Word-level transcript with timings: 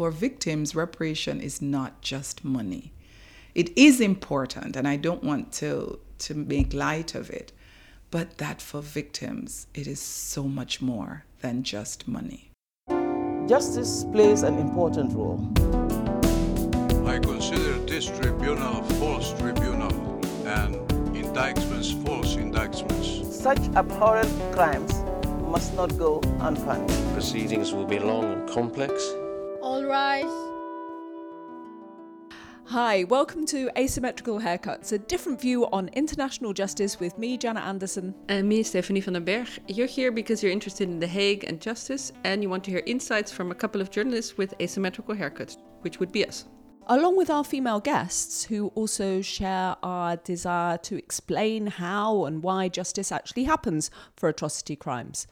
for 0.00 0.10
victims, 0.10 0.74
reparation 0.74 1.42
is 1.42 1.60
not 1.60 2.00
just 2.00 2.42
money. 2.42 2.90
It 3.54 3.68
is 3.76 4.00
important, 4.00 4.74
and 4.74 4.88
I 4.88 4.96
don't 4.96 5.22
want 5.22 5.52
to, 5.60 5.98
to 6.20 6.34
make 6.34 6.72
light 6.72 7.14
of 7.14 7.28
it, 7.28 7.52
but 8.10 8.38
that 8.38 8.62
for 8.62 8.80
victims, 8.80 9.66
it 9.74 9.86
is 9.86 10.00
so 10.00 10.44
much 10.44 10.80
more 10.80 11.26
than 11.42 11.64
just 11.64 12.08
money. 12.08 12.50
Justice 13.46 14.06
plays 14.10 14.42
an 14.42 14.58
important 14.58 15.12
role. 15.12 15.46
I 17.06 17.18
consider 17.18 17.74
this 17.80 18.06
tribunal 18.06 18.82
false 19.00 19.38
tribunal 19.38 19.92
and 20.46 20.76
indictments 21.14 21.90
false 22.06 22.36
indictments. 22.36 23.38
Such 23.38 23.60
abhorrent 23.76 24.32
crimes 24.54 24.94
must 25.42 25.74
not 25.74 25.98
go 25.98 26.22
unpunished. 26.40 27.12
Proceedings 27.12 27.74
will 27.74 27.84
be 27.84 27.98
long 27.98 28.32
and 28.32 28.48
complex. 28.48 28.94
All 29.90 29.96
rise. 29.96 30.24
Hi, 32.66 33.02
welcome 33.08 33.44
to 33.46 33.68
Asymmetrical 33.76 34.38
Haircuts, 34.38 34.92
a 34.92 34.98
different 34.98 35.40
view 35.40 35.68
on 35.72 35.88
international 35.88 36.52
justice 36.52 37.00
with 37.00 37.18
me, 37.18 37.36
Janet 37.36 37.64
Anderson. 37.64 38.14
And 38.28 38.48
me, 38.48 38.62
Stephanie 38.62 39.00
van 39.00 39.14
den 39.14 39.24
Berg. 39.24 39.48
You're 39.66 39.88
here 39.88 40.12
because 40.12 40.44
you're 40.44 40.52
interested 40.52 40.88
in 40.88 41.00
The 41.00 41.08
Hague 41.08 41.42
and 41.42 41.60
justice, 41.60 42.12
and 42.22 42.40
you 42.40 42.48
want 42.48 42.62
to 42.64 42.70
hear 42.70 42.84
insights 42.86 43.32
from 43.32 43.50
a 43.50 43.54
couple 43.54 43.80
of 43.80 43.90
journalists 43.90 44.38
with 44.38 44.54
asymmetrical 44.60 45.16
haircuts, 45.16 45.56
which 45.80 45.98
would 45.98 46.12
be 46.12 46.24
us. 46.24 46.44
Along 46.86 47.16
with 47.16 47.28
our 47.28 47.42
female 47.42 47.80
guests, 47.80 48.44
who 48.44 48.68
also 48.76 49.22
share 49.22 49.74
our 49.82 50.16
desire 50.18 50.78
to 50.78 50.98
explain 50.98 51.66
how 51.66 52.26
and 52.26 52.44
why 52.44 52.68
justice 52.68 53.10
actually 53.10 53.44
happens 53.44 53.90
for 54.16 54.28
atrocity 54.28 54.76
crimes. 54.76 55.26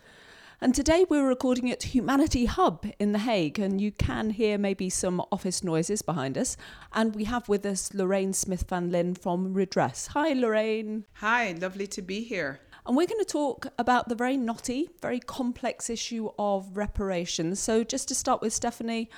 And 0.61 0.75
today 0.75 1.07
we're 1.09 1.29
recording 1.29 1.71
at 1.71 1.95
Humanity 1.95 2.47
Hub 2.47 2.85
in 2.99 3.13
The 3.13 3.21
Hague, 3.21 3.61
and 3.61 3.81
you 3.81 3.93
can 3.93 4.31
hear 4.31 4.59
maybe 4.59 4.91
some 4.91 5.23
office 5.31 5.63
noises 5.63 6.03
behind 6.03 6.37
us. 6.37 6.57
And 6.93 7.15
we 7.15 7.25
have 7.25 7.49
with 7.49 7.65
us 7.65 7.95
Lorraine 7.95 8.33
Smith 8.33 8.65
van 8.69 8.91
Lin 8.91 9.15
from 9.15 9.55
Redress. 9.55 10.09
Hi, 10.09 10.33
Lorraine. 10.33 11.05
Hi, 11.15 11.53
lovely 11.53 11.87
to 11.87 12.03
be 12.03 12.25
here. 12.25 12.59
And 12.85 12.97
we're 12.97 13.07
going 13.07 13.21
to 13.21 13.25
talk 13.25 13.69
about 13.79 14.09
the 14.09 14.17
very 14.17 14.37
knotty, 14.37 14.91
very 15.01 15.21
complex 15.21 15.89
issue 15.89 16.31
of 16.41 16.77
reparations. 16.77 17.61
So, 17.61 17.85
just 17.85 18.09
to 18.09 18.17
start 18.17 18.43
with, 18.43 18.53
Stephanie, 18.53 19.11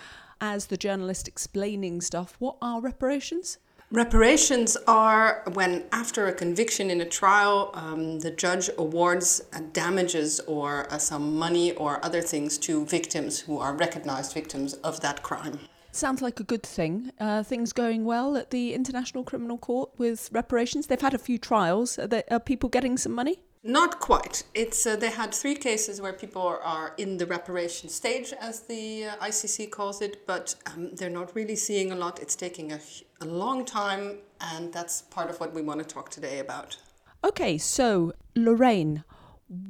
as 0.42 0.66
the 0.66 0.76
journalist 0.76 1.26
explaining 1.26 2.02
stuff, 2.02 2.36
what 2.38 2.56
are 2.60 2.82
reparations? 2.82 3.56
Reparations 3.92 4.76
are 4.86 5.42
when, 5.54 5.82
after 5.90 6.28
a 6.28 6.32
conviction 6.32 6.90
in 6.90 7.00
a 7.00 7.04
trial, 7.04 7.72
um, 7.74 8.20
the 8.20 8.30
judge 8.30 8.70
awards 8.78 9.42
uh, 9.52 9.62
damages 9.72 10.38
or 10.46 10.86
uh, 10.92 10.98
some 10.98 11.36
money 11.36 11.72
or 11.72 12.04
other 12.04 12.22
things 12.22 12.56
to 12.58 12.86
victims 12.86 13.40
who 13.40 13.58
are 13.58 13.74
recognized 13.74 14.32
victims 14.32 14.74
of 14.74 15.00
that 15.00 15.24
crime. 15.24 15.58
Sounds 15.90 16.22
like 16.22 16.38
a 16.38 16.44
good 16.44 16.62
thing. 16.62 17.10
Uh, 17.18 17.42
things 17.42 17.72
going 17.72 18.04
well 18.04 18.36
at 18.36 18.50
the 18.50 18.74
International 18.74 19.24
Criminal 19.24 19.58
Court 19.58 19.90
with 19.98 20.30
reparations. 20.30 20.86
They've 20.86 21.00
had 21.00 21.14
a 21.14 21.18
few 21.18 21.36
trials. 21.36 21.98
Are, 21.98 22.06
they, 22.06 22.22
are 22.30 22.38
people 22.38 22.68
getting 22.68 22.96
some 22.96 23.12
money? 23.12 23.42
Not 23.62 24.00
quite. 24.00 24.44
It's 24.54 24.86
uh, 24.86 24.96
they 24.96 25.10
had 25.10 25.34
three 25.34 25.54
cases 25.54 26.00
where 26.00 26.14
people 26.14 26.40
are 26.40 26.94
in 26.96 27.18
the 27.18 27.26
reparation 27.26 27.90
stage, 27.90 28.32
as 28.40 28.60
the 28.60 29.04
uh, 29.04 29.16
ICC 29.16 29.70
calls 29.70 30.00
it, 30.00 30.26
but 30.26 30.54
um, 30.66 30.94
they're 30.94 31.10
not 31.10 31.34
really 31.36 31.56
seeing 31.56 31.92
a 31.92 31.94
lot. 31.94 32.20
It's 32.20 32.34
taking 32.34 32.72
a, 32.72 32.80
a 33.20 33.26
long 33.26 33.66
time, 33.66 34.16
and 34.40 34.72
that's 34.72 35.02
part 35.02 35.28
of 35.28 35.40
what 35.40 35.52
we 35.52 35.60
want 35.60 35.78
to 35.80 35.84
talk 35.84 36.08
today 36.08 36.38
about. 36.38 36.78
Okay, 37.22 37.58
so 37.58 38.14
Lorraine, 38.34 39.04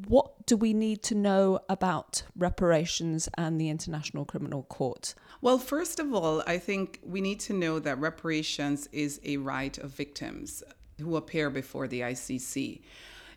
what 0.07 0.47
do 0.47 0.57
we 0.57 0.73
need 0.73 1.03
to 1.03 1.17
know 1.17 1.59
about 1.69 2.23
reparations 2.37 3.29
and 3.37 3.61
the 3.61 3.71
International 3.71 4.25
Criminal 4.25 4.63
Court? 4.63 5.17
Well, 5.41 5.59
first 5.59 5.99
of 5.99 6.15
all, 6.15 6.45
I 6.47 6.59
think 6.59 7.01
we 7.03 7.21
need 7.21 7.41
to 7.41 7.53
know 7.53 7.81
that 7.81 7.99
reparations 7.99 8.89
is 8.93 9.21
a 9.25 9.39
right 9.39 9.77
of 9.79 9.91
victims 9.91 10.63
who 11.01 11.17
appear 11.17 11.51
before 11.51 11.89
the 11.89 12.03
ICC. 12.03 12.83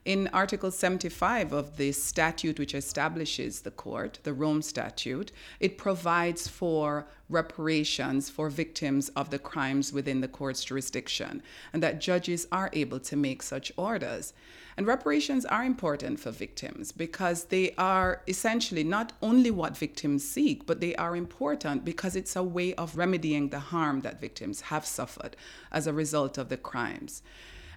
In 0.05 0.27
Article 0.33 0.69
75 0.69 1.53
of 1.53 1.77
the 1.77 1.93
statute 1.93 2.59
which 2.59 2.75
establishes 2.75 3.61
the 3.61 3.71
court, 3.71 4.19
the 4.23 4.33
Rome 4.33 4.61
Statute, 4.61 5.31
it 5.61 5.77
provides 5.77 6.45
for 6.45 7.07
reparations 7.29 8.29
for 8.29 8.49
victims 8.49 9.07
of 9.15 9.29
the 9.29 9.39
crimes 9.39 9.93
within 9.93 10.19
the 10.19 10.27
court's 10.27 10.65
jurisdiction, 10.65 11.41
and 11.71 11.81
that 11.81 12.01
judges 12.01 12.47
are 12.51 12.69
able 12.73 12.99
to 12.99 13.15
make 13.15 13.41
such 13.41 13.71
orders. 13.77 14.33
And 14.75 14.85
reparations 14.85 15.45
are 15.45 15.63
important 15.63 16.19
for 16.19 16.31
victims 16.31 16.91
because 16.91 17.45
they 17.45 17.73
are 17.77 18.23
essentially 18.27 18.83
not 18.83 19.13
only 19.21 19.51
what 19.51 19.77
victims 19.77 20.27
seek, 20.27 20.65
but 20.65 20.81
they 20.81 20.95
are 20.95 21.15
important 21.15 21.85
because 21.85 22.17
it's 22.17 22.35
a 22.35 22.43
way 22.43 22.73
of 22.73 22.97
remedying 22.97 23.49
the 23.49 23.59
harm 23.59 24.01
that 24.01 24.19
victims 24.19 24.61
have 24.61 24.85
suffered 24.85 25.37
as 25.71 25.87
a 25.87 25.93
result 25.93 26.37
of 26.37 26.49
the 26.49 26.57
crimes. 26.57 27.21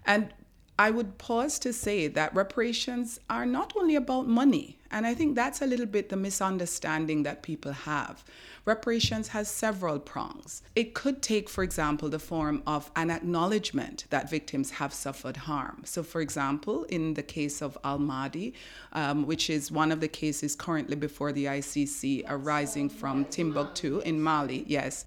And 0.05 0.33
I 0.78 0.91
would 0.91 1.16
pause 1.16 1.59
to 1.60 1.72
say 1.72 2.06
that 2.06 2.34
reparations 2.34 3.19
are 3.31 3.47
not 3.47 3.72
only 3.76 3.97
about 3.97 4.28
money, 4.28 4.78
and 4.91 5.06
I 5.06 5.14
think 5.14 5.34
that's 5.34 5.62
a 5.62 5.66
little 5.66 5.87
bit 5.87 6.10
the 6.10 6.16
misunderstanding 6.16 7.22
that 7.22 7.42
people 7.42 7.72
have. 7.72 8.22
Reparations 8.66 9.28
has 9.28 9.48
several 9.48 9.98
prongs. 9.98 10.62
It 10.75 10.92
could 10.92 11.22
take, 11.22 11.48
for 11.48 11.64
example, 11.64 12.10
the 12.10 12.19
form 12.19 12.62
of 12.66 12.91
an 12.94 13.10
acknowledgement 13.10 14.04
that 14.10 14.28
victims 14.28 14.72
have 14.72 14.92
suffered 14.92 15.37
harm. 15.38 15.82
So, 15.84 16.03
for 16.03 16.20
example, 16.20 16.84
in 16.84 17.14
the 17.14 17.22
case 17.22 17.62
of 17.62 17.78
Al 17.82 17.98
Mahdi, 17.98 18.53
um, 18.93 19.26
which 19.26 19.48
is 19.48 19.72
one 19.72 19.93
of 19.93 20.00
the 20.00 20.08
cases 20.08 20.54
currently 20.54 20.97
before 20.97 21.32
the 21.32 21.47
ICC 21.47 22.25
arising 22.28 22.91
from 22.91 23.25
Timbuktu 23.26 24.00
in 24.00 24.20
Mali, 24.20 24.64
yes, 24.66 25.06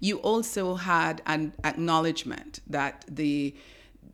you 0.00 0.18
also 0.18 0.74
had 0.74 1.22
an 1.26 1.54
acknowledgement 1.64 2.60
that 2.68 3.04
the 3.08 3.54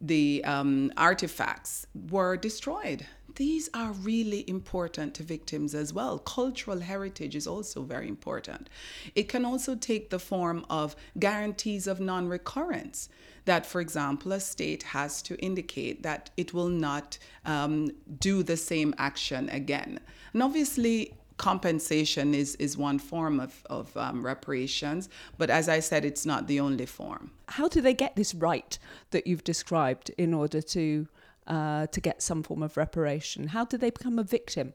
the 0.00 0.42
um, 0.44 0.92
artifacts 0.96 1.86
were 2.10 2.36
destroyed. 2.36 3.06
These 3.36 3.68
are 3.74 3.90
really 3.92 4.48
important 4.48 5.14
to 5.14 5.24
victims 5.24 5.74
as 5.74 5.92
well. 5.92 6.18
Cultural 6.18 6.80
heritage 6.80 7.34
is 7.34 7.46
also 7.46 7.82
very 7.82 8.08
important. 8.08 8.70
It 9.14 9.28
can 9.28 9.44
also 9.44 9.74
take 9.74 10.10
the 10.10 10.20
form 10.20 10.64
of 10.70 10.94
guarantees 11.18 11.86
of 11.86 11.98
non 11.98 12.28
recurrence. 12.28 13.08
That, 13.44 13.66
for 13.66 13.80
example, 13.80 14.32
a 14.32 14.40
state 14.40 14.84
has 14.84 15.20
to 15.22 15.36
indicate 15.36 16.02
that 16.02 16.30
it 16.36 16.54
will 16.54 16.68
not 16.68 17.18
um, 17.44 17.90
do 18.20 18.42
the 18.42 18.56
same 18.56 18.94
action 18.96 19.48
again. 19.50 20.00
And 20.32 20.42
obviously, 20.42 21.14
compensation 21.36 22.34
is, 22.34 22.54
is 22.56 22.76
one 22.76 22.98
form 22.98 23.40
of, 23.40 23.64
of 23.68 23.96
um, 23.96 24.24
reparations, 24.24 25.08
but 25.38 25.50
as 25.50 25.68
I 25.68 25.80
said, 25.80 26.04
it's 26.04 26.24
not 26.24 26.46
the 26.46 26.60
only 26.60 26.86
form. 26.86 27.32
How 27.48 27.68
do 27.68 27.80
they 27.80 27.94
get 27.94 28.16
this 28.16 28.34
right 28.34 28.78
that 29.10 29.26
you've 29.26 29.44
described 29.44 30.10
in 30.16 30.32
order 30.32 30.62
to, 30.62 31.08
uh, 31.46 31.86
to 31.88 32.00
get 32.00 32.22
some 32.22 32.42
form 32.42 32.62
of 32.62 32.76
reparation? 32.76 33.48
How 33.48 33.64
do 33.64 33.76
they 33.76 33.90
become 33.90 34.18
a 34.18 34.24
victim? 34.24 34.74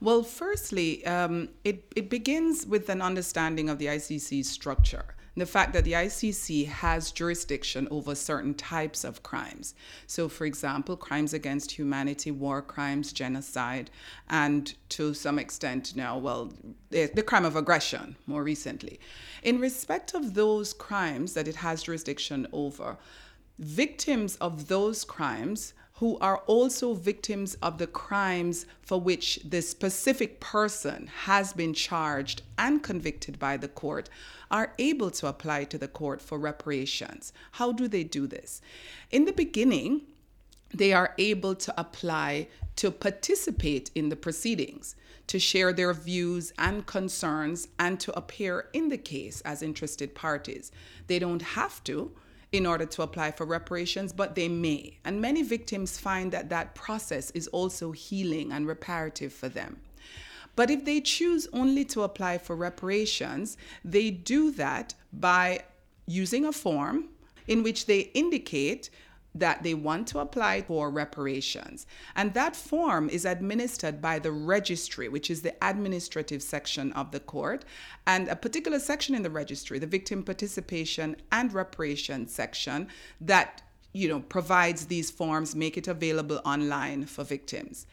Well, 0.00 0.22
firstly, 0.22 1.04
um, 1.06 1.50
it, 1.64 1.84
it 1.94 2.08
begins 2.08 2.66
with 2.66 2.88
an 2.88 3.02
understanding 3.02 3.68
of 3.68 3.78
the 3.78 3.86
ICC's 3.86 4.48
structure 4.48 5.14
the 5.38 5.46
fact 5.46 5.72
that 5.72 5.84
the 5.84 5.92
ICC 5.92 6.66
has 6.66 7.12
jurisdiction 7.12 7.88
over 7.90 8.14
certain 8.14 8.54
types 8.54 9.04
of 9.04 9.22
crimes. 9.22 9.74
So, 10.06 10.28
for 10.28 10.44
example, 10.44 10.96
crimes 10.96 11.32
against 11.32 11.72
humanity, 11.72 12.30
war 12.30 12.62
crimes, 12.62 13.12
genocide, 13.12 13.90
and 14.28 14.74
to 14.90 15.14
some 15.14 15.38
extent 15.38 15.96
now, 15.96 16.18
well, 16.18 16.52
the, 16.90 17.10
the 17.14 17.22
crime 17.22 17.44
of 17.44 17.56
aggression 17.56 18.16
more 18.26 18.42
recently. 18.42 19.00
In 19.42 19.60
respect 19.60 20.14
of 20.14 20.34
those 20.34 20.72
crimes 20.72 21.34
that 21.34 21.48
it 21.48 21.56
has 21.56 21.82
jurisdiction 21.82 22.46
over, 22.52 22.96
victims 23.58 24.36
of 24.36 24.68
those 24.68 25.04
crimes 25.04 25.74
who 25.98 26.16
are 26.18 26.38
also 26.46 26.94
victims 26.94 27.54
of 27.60 27.78
the 27.78 27.86
crimes 27.86 28.66
for 28.82 29.00
which 29.00 29.40
the 29.44 29.60
specific 29.60 30.38
person 30.38 31.08
has 31.24 31.52
been 31.52 31.74
charged 31.74 32.42
and 32.56 32.84
convicted 32.84 33.36
by 33.38 33.56
the 33.56 33.66
court 33.66 34.08
are 34.48 34.72
able 34.78 35.10
to 35.10 35.26
apply 35.26 35.64
to 35.64 35.76
the 35.76 35.88
court 35.88 36.22
for 36.22 36.38
reparations. 36.38 37.32
How 37.52 37.72
do 37.72 37.88
they 37.88 38.04
do 38.04 38.28
this? 38.28 38.60
In 39.10 39.24
the 39.24 39.32
beginning, 39.32 40.02
they 40.72 40.92
are 40.92 41.14
able 41.18 41.56
to 41.56 41.80
apply 41.80 42.46
to 42.76 42.92
participate 42.92 43.90
in 43.96 44.08
the 44.08 44.16
proceedings, 44.16 44.94
to 45.26 45.40
share 45.40 45.72
their 45.72 45.92
views 45.92 46.52
and 46.58 46.86
concerns, 46.86 47.66
and 47.76 47.98
to 47.98 48.16
appear 48.16 48.68
in 48.72 48.88
the 48.88 48.98
case 48.98 49.40
as 49.40 49.62
interested 49.62 50.14
parties. 50.14 50.70
They 51.08 51.18
don't 51.18 51.42
have 51.42 51.82
to 51.84 52.12
in 52.52 52.66
order 52.66 52.86
to 52.86 53.02
apply 53.02 53.30
for 53.30 53.44
reparations, 53.44 54.12
but 54.12 54.34
they 54.34 54.48
may. 54.48 54.98
And 55.04 55.20
many 55.20 55.42
victims 55.42 55.98
find 55.98 56.32
that 56.32 56.48
that 56.48 56.74
process 56.74 57.30
is 57.32 57.46
also 57.48 57.92
healing 57.92 58.52
and 58.52 58.66
reparative 58.66 59.32
for 59.32 59.48
them. 59.48 59.80
But 60.56 60.70
if 60.70 60.84
they 60.84 61.00
choose 61.00 61.46
only 61.52 61.84
to 61.86 62.02
apply 62.02 62.38
for 62.38 62.56
reparations, 62.56 63.56
they 63.84 64.10
do 64.10 64.50
that 64.52 64.94
by 65.12 65.60
using 66.06 66.44
a 66.44 66.52
form 66.52 67.10
in 67.46 67.62
which 67.62 67.86
they 67.86 68.00
indicate 68.14 68.90
that 69.34 69.62
they 69.62 69.74
want 69.74 70.08
to 70.08 70.18
apply 70.18 70.62
for 70.62 70.90
reparations. 70.90 71.86
And 72.16 72.34
that 72.34 72.56
form 72.56 73.08
is 73.08 73.24
administered 73.24 74.00
by 74.00 74.18
the 74.18 74.32
registry, 74.32 75.08
which 75.08 75.30
is 75.30 75.42
the 75.42 75.54
administrative 75.62 76.42
section 76.42 76.92
of 76.92 77.10
the 77.10 77.20
court, 77.20 77.64
and 78.06 78.28
a 78.28 78.36
particular 78.36 78.78
section 78.78 79.14
in 79.14 79.22
the 79.22 79.30
registry, 79.30 79.78
the 79.78 79.86
victim 79.86 80.22
participation 80.22 81.16
and 81.30 81.52
reparations 81.52 82.32
section, 82.32 82.88
that 83.20 83.62
you 83.92 84.08
know 84.08 84.20
provides 84.20 84.86
these 84.86 85.10
forms, 85.10 85.54
make 85.54 85.76
it 85.76 85.88
available 85.88 86.40
online 86.44 87.06
for 87.06 87.24
victims. 87.24 87.86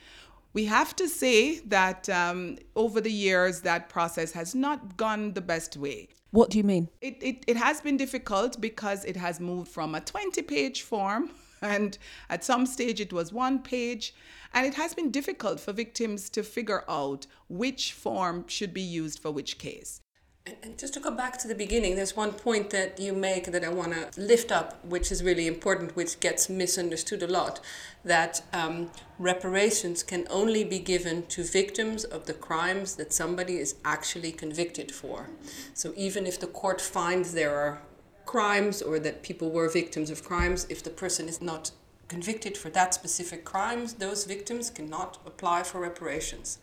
We 0.54 0.66
have 0.66 0.96
to 0.96 1.10
say 1.10 1.60
that 1.60 2.08
um, 2.08 2.58
over 2.78 3.02
the 3.02 3.12
years, 3.12 3.60
that 3.62 3.90
process 3.90 4.32
has 4.32 4.56
not 4.56 4.96
gone 4.96 5.34
the 5.34 5.42
best 5.42 5.76
way. 5.76 6.08
What 6.36 6.50
do 6.50 6.58
you 6.58 6.66
mean? 6.66 6.90
It, 7.00 7.24
it, 7.24 7.46
it 7.48 7.56
has 7.56 7.80
been 7.80 7.96
difficult 7.96 8.60
because 8.60 9.06
it 9.06 9.16
has 9.16 9.40
moved 9.40 9.70
from 9.70 9.96
a 9.96 10.02
20 10.02 10.42
page 10.42 10.82
form, 10.82 11.32
and 11.62 11.98
at 12.30 12.44
some 12.44 12.66
stage 12.66 13.00
it 13.00 13.14
was 13.14 13.32
one 13.32 13.60
page, 13.60 14.14
and 14.54 14.68
it 14.68 14.74
has 14.74 14.94
been 14.94 15.12
difficult 15.12 15.62
for 15.62 15.72
victims 15.72 16.30
to 16.32 16.44
figure 16.44 16.84
out 16.90 17.26
which 17.48 17.94
form 17.94 18.44
should 18.50 18.74
be 18.74 18.82
used 18.82 19.20
for 19.20 19.32
which 19.32 19.58
case. 19.58 20.02
And, 20.48 20.78
just 20.78 20.94
to 20.94 21.00
go 21.00 21.10
back 21.10 21.40
to 21.40 21.48
the 21.48 21.56
beginning, 21.56 21.96
there's 21.96 22.16
one 22.16 22.32
point 22.32 22.70
that 22.70 23.00
you 23.00 23.14
make 23.14 23.52
that 23.52 23.64
I 23.64 23.70
want 23.70 23.94
to 23.94 24.22
lift 24.22 24.52
up, 24.52 24.84
which 24.86 25.12
is 25.12 25.24
really 25.24 25.48
important, 25.48 25.96
which 25.96 26.20
gets 26.20 26.50
misunderstood 26.50 27.24
a 27.24 27.28
lot 27.28 27.60
that 28.04 28.44
um, 28.54 28.92
reparations 29.18 30.04
can 30.04 30.28
only 30.30 30.64
be 30.64 30.78
given 30.78 31.26
to 31.28 31.44
victims 31.44 32.04
of 32.04 32.28
the 32.28 32.34
crimes 32.34 32.96
that 32.98 33.12
somebody 33.12 33.58
is 33.58 33.76
actually 33.84 34.32
convicted 34.32 34.92
for. 34.92 35.30
So 35.74 35.94
even 35.96 36.28
if 36.28 36.40
the 36.40 36.48
court 36.48 36.80
finds 36.80 37.34
there 37.34 37.56
are 37.56 37.82
crimes 38.28 38.84
or 38.84 39.00
that 39.00 39.24
people 39.24 39.50
were 39.50 39.70
victims 39.70 40.12
of 40.12 40.24
crimes, 40.24 40.68
if 40.70 40.84
the 40.84 40.92
person 40.92 41.28
is 41.28 41.42
not 41.42 41.72
convicted 42.08 42.56
for 42.56 42.70
that 42.70 42.94
specific 42.94 43.46
crimes, 43.46 43.94
those 43.94 44.26
victims 44.26 44.70
cannot 44.70 45.18
apply 45.26 45.64
for 45.64 45.80
reparations. 45.80 46.60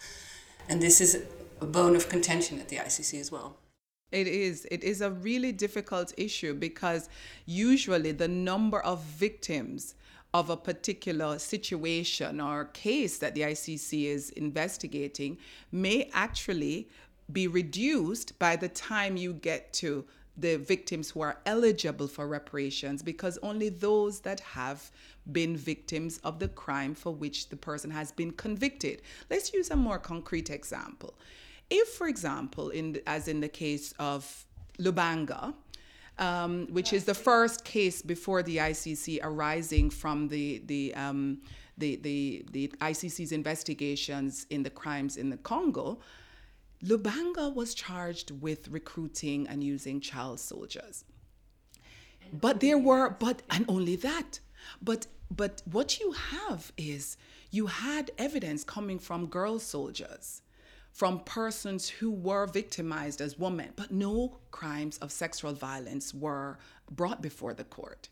And 0.69 0.81
this 0.81 1.01
is 1.01 1.25
a 1.61 1.67
bone 1.67 1.97
of 1.97 2.09
contention 2.09 2.61
at 2.61 2.69
the 2.69 2.77
ICC 2.77 3.19
as 3.19 3.33
well. 3.33 3.57
It 4.13 4.29
is. 4.29 4.67
It 4.71 4.85
is 4.85 5.01
a 5.01 5.11
really 5.11 5.53
difficult 5.53 6.13
issue 6.17 6.55
because 6.55 7.09
usually 7.47 8.13
the 8.13 8.29
number 8.29 8.81
of 8.81 9.03
victims 9.03 9.95
of 10.35 10.49
a 10.49 10.57
particular 10.57 11.39
situation 11.39 12.41
or 12.41 12.67
case 12.67 13.19
that 13.19 13.35
the 13.35 13.43
ICC 13.43 14.05
is 14.05 14.31
investigating 14.31 15.37
may 15.71 16.11
actually 16.15 16.89
be 17.31 17.47
reduced 17.47 18.39
by 18.39 18.57
the 18.57 18.69
time 18.69 19.17
you 19.17 19.33
get 19.35 19.73
to 19.75 20.05
the 20.37 20.57
victims 20.57 21.11
who 21.11 21.21
are 21.21 21.39
eligible 21.45 22.09
for 22.09 22.27
reparations 22.27 23.03
because 23.03 23.39
only 23.43 23.69
those 23.69 24.21
that 24.21 24.41
have 24.41 24.91
been 25.31 25.57
victims 25.57 26.19
of 26.25 26.39
the 26.39 26.49
crime 26.49 26.95
for 26.95 27.13
which 27.13 27.51
the 27.51 27.57
person 27.57 27.91
has 27.91 28.11
been 28.13 28.33
convicted. 28.33 29.03
Let's 29.29 29.53
use 29.53 29.71
a 29.71 29.77
more 29.77 29.99
concrete 29.99 30.49
example. 30.49 31.15
If, 31.75 31.89
for 31.89 32.07
example, 32.07 32.69
in 32.69 33.01
as 33.07 33.29
in 33.29 33.41
the 33.41 33.49
case 33.49 33.95
of 33.99 34.45
Lubanga, 34.79 35.55
um, 36.19 36.67
which 36.71 36.93
is 36.93 37.07
the 37.07 37.15
first 37.15 37.65
case 37.65 38.03
before 38.03 38.43
the 38.43 38.59
ICC 38.59 39.21
arising 39.23 39.89
from 39.89 40.29
the 40.29 40.63
the, 40.67 40.95
um, 40.95 41.41
the 41.79 41.97
the 41.97 42.45
the 42.53 42.69
ICC's 42.91 43.33
investigations 43.33 44.47
in 44.51 44.63
the 44.63 44.69
crimes 44.69 45.17
in 45.17 45.31
the 45.31 45.39
Congo, 45.39 45.99
Lubanga 46.85 47.55
was 47.55 47.73
charged 47.73 48.33
with 48.43 48.69
recruiting 48.69 49.49
and 49.49 49.65
using 49.65 49.99
child 49.99 50.41
soldiers. 50.41 51.05
But 52.35 52.61
there 52.61 52.77
were, 52.77 53.17
but 53.19 53.41
and 53.49 53.65
only 53.67 53.97
that. 53.97 54.41
But 54.83 55.07
but 55.35 55.63
what 55.65 56.01
you 56.01 56.13
have 56.13 56.71
is 56.77 57.17
you 57.51 57.65
had 57.67 58.11
evidence 58.19 58.63
coming 58.63 58.99
from 58.99 59.25
girl 59.27 59.59
soldiers 59.59 60.43
from 60.93 61.21
persons 61.21 61.89
who 61.89 62.11
were 62.11 62.47
victimized 62.47 63.21
as 63.21 63.39
women, 63.39 63.71
but 63.77 63.91
no 63.91 64.39
crimes 64.51 64.99
of 64.99 65.11
sexual 65.11 65.55
violence 65.55 66.13
were 66.13 66.59
brought 66.91 67.23
before 67.23 67.55
the 67.55 67.65
court. 67.65 68.09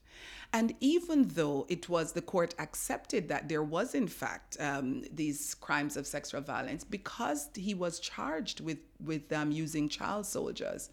And 0.53 0.75
even 0.81 1.29
though 1.29 1.67
it 1.69 1.89
was 1.89 2.13
the 2.13 2.23
court 2.23 2.55
accepted 2.59 3.29
that 3.29 3.49
there 3.49 3.63
was, 3.63 3.95
in 3.95 4.09
fact, 4.09 4.57
um, 4.59 5.05
these 5.13 5.55
crimes 5.55 5.97
of 5.97 6.07
sexual 6.07 6.41
violence, 6.41 6.83
because 6.83 7.51
he 7.55 7.75
was 7.75 8.01
charged 8.01 8.61
with, 8.61 8.79
with 9.05 9.31
um, 9.33 9.53
using 9.53 9.89
child 9.89 10.27
soldiers 10.27 10.91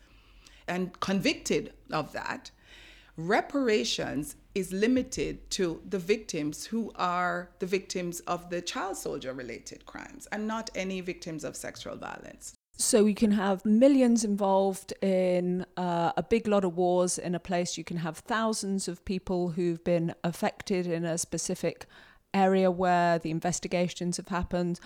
and 0.68 1.00
convicted 1.00 1.74
of 1.92 2.12
that, 2.12 2.52
reparations 3.18 4.36
is 4.54 4.72
limited 4.72 5.50
to 5.50 5.82
the 5.88 6.00
victims 6.00 6.66
who 6.66 6.92
are 6.96 7.50
the 7.60 7.66
victims 7.66 8.20
of 8.22 8.50
the 8.50 8.62
child 8.62 8.96
soldier 8.96 9.34
related 9.34 9.86
crimes 9.86 10.28
and 10.32 10.48
not 10.48 10.70
any 10.76 11.02
victims 11.02 11.44
of 11.44 11.56
sexual 11.56 11.96
violence. 11.96 12.54
So 12.80 13.06
you 13.06 13.16
can 13.16 13.32
have 13.32 13.66
millions 13.66 14.24
involved 14.24 14.94
in 15.02 15.66
uh, 15.78 16.12
a 16.16 16.22
big 16.22 16.48
lot 16.48 16.64
of 16.64 16.78
wars 16.78 17.18
in 17.18 17.34
a 17.34 17.40
place. 17.40 17.76
You 17.76 17.84
can 17.84 17.98
have 17.98 18.20
thousands 18.20 18.88
of 18.88 19.04
people 19.04 19.50
who've 19.50 19.84
been 19.84 20.14
affected 20.24 20.86
in 20.86 21.04
a 21.04 21.18
specific 21.18 21.88
area 22.36 22.70
where 22.70 23.18
the 23.18 23.32
investigations 23.32 24.18
have 24.18 24.28
happened. 24.28 24.80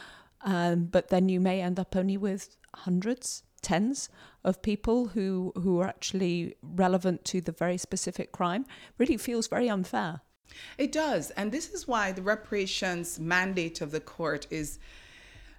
Um, 0.43 0.85
but 0.85 1.09
then 1.09 1.27
you 1.27 1.41
may 1.41 1.61
end 1.61 1.79
up 1.79 1.95
only 1.95 2.15
with 2.15 2.55
hundreds, 2.75 3.43
tens 3.61 4.09
of 4.43 4.61
people 4.61 5.09
who 5.09 5.53
who 5.55 5.79
are 5.79 5.87
actually 5.87 6.55
relevant 6.61 7.23
to 7.25 7.41
the 7.41 7.51
very 7.51 7.77
specific 7.77 8.31
crime 8.31 8.65
really 8.97 9.17
feels 9.17 9.47
very 9.47 9.69
unfair. 9.69 10.21
It 10.77 10.91
does, 10.91 11.31
and 11.31 11.51
this 11.51 11.69
is 11.69 11.87
why 11.87 12.11
the 12.11 12.21
reparations 12.21 13.19
mandate 13.19 13.81
of 13.81 13.91
the 13.91 14.01
court 14.01 14.47
is 14.49 14.79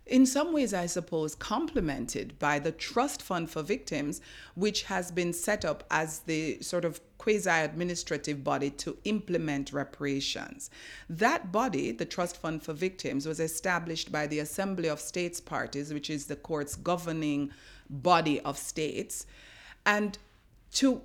in 0.07 0.27
some 0.27 0.53
ways, 0.53 0.75
I 0.75 0.87
suppose, 0.87 1.37
complemented 1.37 2.39
by 2.39 2.59
the 2.59 2.73
Trust 2.73 3.23
Fund 3.23 3.51
for 3.51 3.63
Victims, 3.63 4.21
which 4.55 4.83
has 4.85 5.13
been 5.13 5.33
set 5.33 5.65
up 5.65 5.85
as 5.91 6.21
the 6.21 6.61
sort 6.61 6.85
of 6.85 7.01
quasi 7.19 7.49
administrative 7.49 8.43
body 8.43 8.69
to 8.71 8.99
implement 9.05 9.73
reparations. 9.73 10.71
That 11.09 11.53
body, 11.53 11.93
the 11.93 12.05
Trust 12.05 12.37
Fund 12.37 12.65
for 12.65 12.73
Victims, 12.73 13.27
was 13.27 13.39
established 13.39 14.11
by 14.11 14.27
the 14.27 14.41
Assembly 14.41 14.89
of 14.89 14.99
States 14.99 15.41
Parties, 15.41 15.95
which 15.95 16.11
is 16.11 16.27
the 16.27 16.37
court's 16.37 16.75
governing 16.75 17.53
body 17.93 18.41
of 18.41 18.59
states, 18.59 19.27
and 19.87 20.19
to 20.73 21.03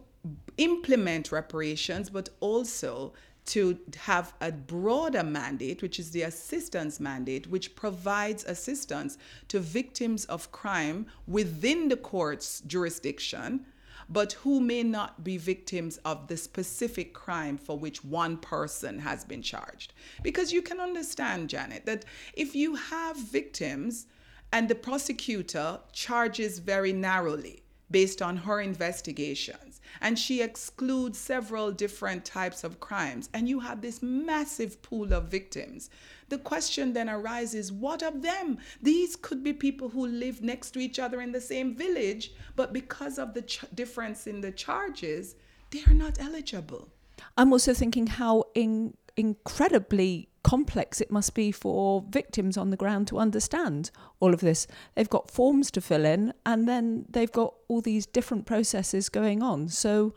implement 0.57 1.31
reparations, 1.31 2.09
but 2.09 2.29
also 2.39 3.13
to 3.45 3.79
have 3.95 4.33
a 4.41 4.51
broader 4.51 5.23
mandate, 5.23 5.81
which 5.81 5.99
is 5.99 6.11
the 6.11 6.23
assistance 6.23 6.99
mandate, 6.99 7.47
which 7.47 7.75
provides 7.75 8.43
assistance 8.43 9.17
to 9.47 9.59
victims 9.59 10.25
of 10.25 10.51
crime 10.51 11.05
within 11.27 11.87
the 11.87 11.95
court's 11.95 12.61
jurisdiction, 12.61 13.65
but 14.09 14.33
who 14.33 14.59
may 14.59 14.83
not 14.83 15.23
be 15.23 15.37
victims 15.37 15.97
of 16.03 16.27
the 16.27 16.35
specific 16.35 17.13
crime 17.13 17.57
for 17.57 17.77
which 17.77 18.03
one 18.03 18.37
person 18.37 18.99
has 18.99 19.23
been 19.23 19.41
charged. 19.41 19.93
Because 20.23 20.51
you 20.51 20.61
can 20.61 20.79
understand, 20.79 21.49
Janet, 21.49 21.85
that 21.85 22.03
if 22.33 22.53
you 22.53 22.75
have 22.75 23.17
victims 23.17 24.07
and 24.51 24.69
the 24.69 24.75
prosecutor 24.75 25.79
charges 25.91 26.59
very 26.59 26.93
narrowly 26.93 27.63
based 27.89 28.21
on 28.21 28.35
her 28.37 28.59
investigations, 28.59 29.79
and 30.01 30.19
she 30.19 30.41
excludes 30.41 31.17
several 31.17 31.71
different 31.71 32.25
types 32.25 32.63
of 32.63 32.79
crimes, 32.79 33.29
and 33.33 33.47
you 33.47 33.59
have 33.61 33.81
this 33.81 34.01
massive 34.01 34.81
pool 34.81 35.13
of 35.13 35.25
victims. 35.25 35.89
The 36.29 36.37
question 36.37 36.91
then 36.91 37.09
arises 37.09 37.71
what 37.71 38.03
of 38.03 38.21
them? 38.21 38.57
These 38.81 39.15
could 39.15 39.43
be 39.43 39.53
people 39.53 39.89
who 39.89 40.05
live 40.05 40.41
next 40.41 40.71
to 40.71 40.79
each 40.79 40.99
other 40.99 41.21
in 41.21 41.31
the 41.31 41.41
same 41.41 41.75
village, 41.75 42.33
but 42.55 42.73
because 42.73 43.17
of 43.17 43.33
the 43.33 43.43
ch- 43.43 43.63
difference 43.73 44.27
in 44.27 44.41
the 44.41 44.51
charges, 44.51 45.35
they 45.71 45.81
are 45.87 45.93
not 45.93 46.19
eligible. 46.19 46.89
I'm 47.37 47.53
also 47.53 47.73
thinking 47.73 48.07
how 48.07 48.45
in, 48.53 48.95
incredibly 49.15 50.29
complex 50.47 51.01
it 51.01 51.11
must 51.11 51.33
be 51.33 51.51
for 51.51 52.05
victims 52.09 52.55
on 52.55 52.69
the 52.69 52.77
ground 52.77 53.05
to 53.05 53.19
understand 53.19 53.91
all 54.21 54.33
of 54.33 54.39
this. 54.39 54.65
They've 54.95 55.09
got 55.09 55.29
forms 55.29 55.69
to 55.71 55.81
fill 55.81 56.05
in, 56.05 56.33
and 56.45 56.69
then 56.69 57.05
they've 57.09 57.31
got 57.31 57.53
all 57.67 57.81
these 57.81 58.05
different 58.05 58.45
processes 58.45 59.09
going 59.09 59.43
on. 59.43 59.67
So 59.67 60.15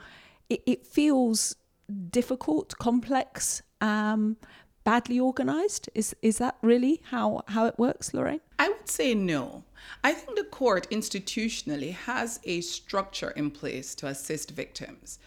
it, 0.49 0.63
it 0.67 0.87
feels 0.87 1.57
difficult, 2.11 2.79
complex, 2.79 3.63
um, 3.81 4.37
badly 4.85 5.19
organized. 5.19 5.91
Is 5.97 6.15
is 6.23 6.39
that 6.39 6.57
really 6.63 7.03
how 7.11 7.43
how 7.49 7.67
it 7.67 7.77
works, 7.77 8.15
Lorraine? 8.15 8.41
I 8.57 8.69
would 8.69 8.89
say 8.89 9.15
no. 9.15 9.65
I 10.05 10.13
think 10.13 10.37
the 10.37 10.45
court 10.45 10.89
institutionally 10.91 11.93
has 11.93 12.39
a 12.45 12.61
structure 12.61 13.31
in 13.31 13.51
place 13.51 13.97
to 13.97 14.07
assist 14.07 14.53
victims. 14.53 15.19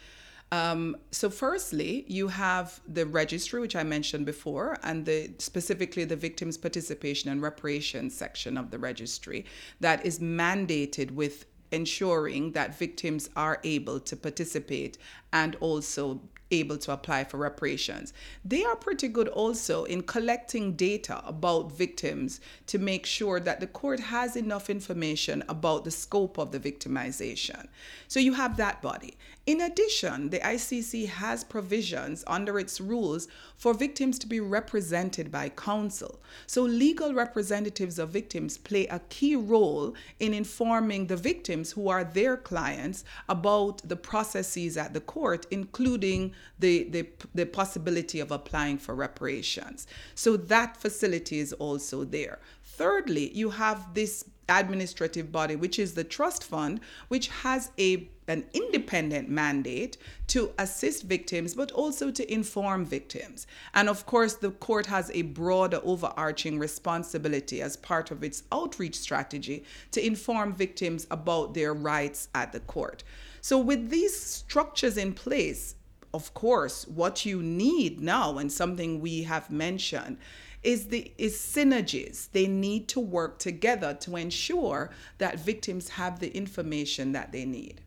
Um, 0.52 0.96
so, 1.10 1.30
firstly, 1.30 2.04
you 2.06 2.28
have 2.28 2.80
the 2.86 3.06
registry, 3.06 3.60
which 3.60 3.74
I 3.74 3.82
mentioned 3.82 4.26
before, 4.26 4.78
and 4.82 5.04
the 5.04 5.32
specifically 5.38 6.04
the 6.04 6.16
victims' 6.16 6.56
participation 6.56 7.30
and 7.30 7.42
reparations 7.42 8.16
section 8.16 8.56
of 8.56 8.70
the 8.70 8.78
registry 8.78 9.46
that 9.80 10.04
is 10.06 10.20
mandated 10.20 11.10
with 11.10 11.46
ensuring 11.72 12.52
that 12.52 12.78
victims 12.78 13.28
are 13.34 13.58
able 13.64 13.98
to 13.98 14.16
participate 14.16 14.96
and 15.32 15.56
also 15.56 16.20
able 16.50 16.78
to 16.78 16.92
apply 16.92 17.24
for 17.24 17.38
reparations. 17.38 18.12
They 18.44 18.64
are 18.64 18.76
pretty 18.76 19.08
good 19.08 19.28
also 19.28 19.84
in 19.84 20.02
collecting 20.02 20.74
data 20.74 21.22
about 21.26 21.72
victims 21.72 22.40
to 22.66 22.78
make 22.78 23.06
sure 23.06 23.40
that 23.40 23.60
the 23.60 23.66
court 23.66 24.00
has 24.00 24.36
enough 24.36 24.70
information 24.70 25.42
about 25.48 25.84
the 25.84 25.90
scope 25.90 26.38
of 26.38 26.52
the 26.52 26.60
victimization. 26.60 27.66
So 28.08 28.20
you 28.20 28.34
have 28.34 28.56
that 28.56 28.82
body. 28.82 29.16
In 29.46 29.60
addition, 29.60 30.30
the 30.30 30.38
ICC 30.38 31.06
has 31.06 31.44
provisions 31.44 32.24
under 32.26 32.58
its 32.58 32.80
rules 32.80 33.28
for 33.56 33.74
victims 33.74 34.18
to 34.20 34.26
be 34.26 34.40
represented 34.40 35.30
by 35.30 35.50
counsel. 35.50 36.18
So 36.46 36.62
legal 36.62 37.12
representatives 37.12 37.98
of 37.98 38.08
victims 38.08 38.56
play 38.56 38.86
a 38.86 39.00
key 39.10 39.36
role 39.36 39.94
in 40.18 40.32
informing 40.32 41.06
the 41.06 41.16
victims 41.16 41.72
who 41.72 41.88
are 41.88 42.04
their 42.04 42.38
clients 42.38 43.04
about 43.28 43.86
the 43.86 43.96
processes 43.96 44.78
at 44.78 44.94
the 44.94 45.00
court, 45.00 45.46
including 45.50 46.33
the, 46.58 46.84
the, 46.84 47.06
the 47.34 47.46
possibility 47.46 48.20
of 48.20 48.30
applying 48.30 48.78
for 48.78 48.94
reparations. 48.94 49.86
So 50.14 50.36
that 50.36 50.76
facility 50.76 51.38
is 51.38 51.52
also 51.54 52.04
there. 52.04 52.38
Thirdly, 52.62 53.30
you 53.32 53.50
have 53.50 53.94
this 53.94 54.24
administrative 54.48 55.32
body, 55.32 55.56
which 55.56 55.78
is 55.78 55.94
the 55.94 56.04
trust 56.04 56.44
fund, 56.44 56.80
which 57.08 57.28
has 57.28 57.70
a 57.78 58.08
an 58.26 58.42
independent 58.54 59.28
mandate 59.28 59.98
to 60.28 60.50
assist 60.58 61.02
victims, 61.02 61.54
but 61.54 61.70
also 61.72 62.10
to 62.10 62.32
inform 62.32 62.82
victims. 62.84 63.46
And 63.74 63.86
of 63.86 64.06
course, 64.06 64.34
the 64.34 64.50
court 64.50 64.86
has 64.86 65.10
a 65.12 65.22
broader 65.22 65.78
overarching 65.84 66.58
responsibility 66.58 67.60
as 67.60 67.76
part 67.76 68.10
of 68.10 68.24
its 68.24 68.44
outreach 68.50 68.98
strategy 68.98 69.64
to 69.90 70.04
inform 70.04 70.54
victims 70.54 71.06
about 71.10 71.52
their 71.52 71.74
rights 71.74 72.28
at 72.34 72.52
the 72.52 72.60
court. 72.60 73.04
So, 73.42 73.58
with 73.58 73.90
these 73.90 74.18
structures 74.18 74.96
in 74.96 75.12
place, 75.12 75.74
of 76.14 76.32
course, 76.32 76.86
what 76.86 77.26
you 77.26 77.42
need 77.42 78.00
now, 78.00 78.38
and 78.38 78.50
something 78.50 79.00
we 79.00 79.24
have 79.24 79.50
mentioned, 79.50 80.16
is 80.62 80.86
the 80.86 81.12
is 81.18 81.36
synergies. 81.36 82.30
They 82.30 82.46
need 82.46 82.88
to 82.88 83.00
work 83.00 83.38
together 83.38 83.92
to 84.00 84.16
ensure 84.16 84.90
that 85.18 85.40
victims 85.40 85.90
have 85.90 86.20
the 86.20 86.34
information 86.34 87.12
that 87.12 87.32
they 87.32 87.44
need. 87.44 87.80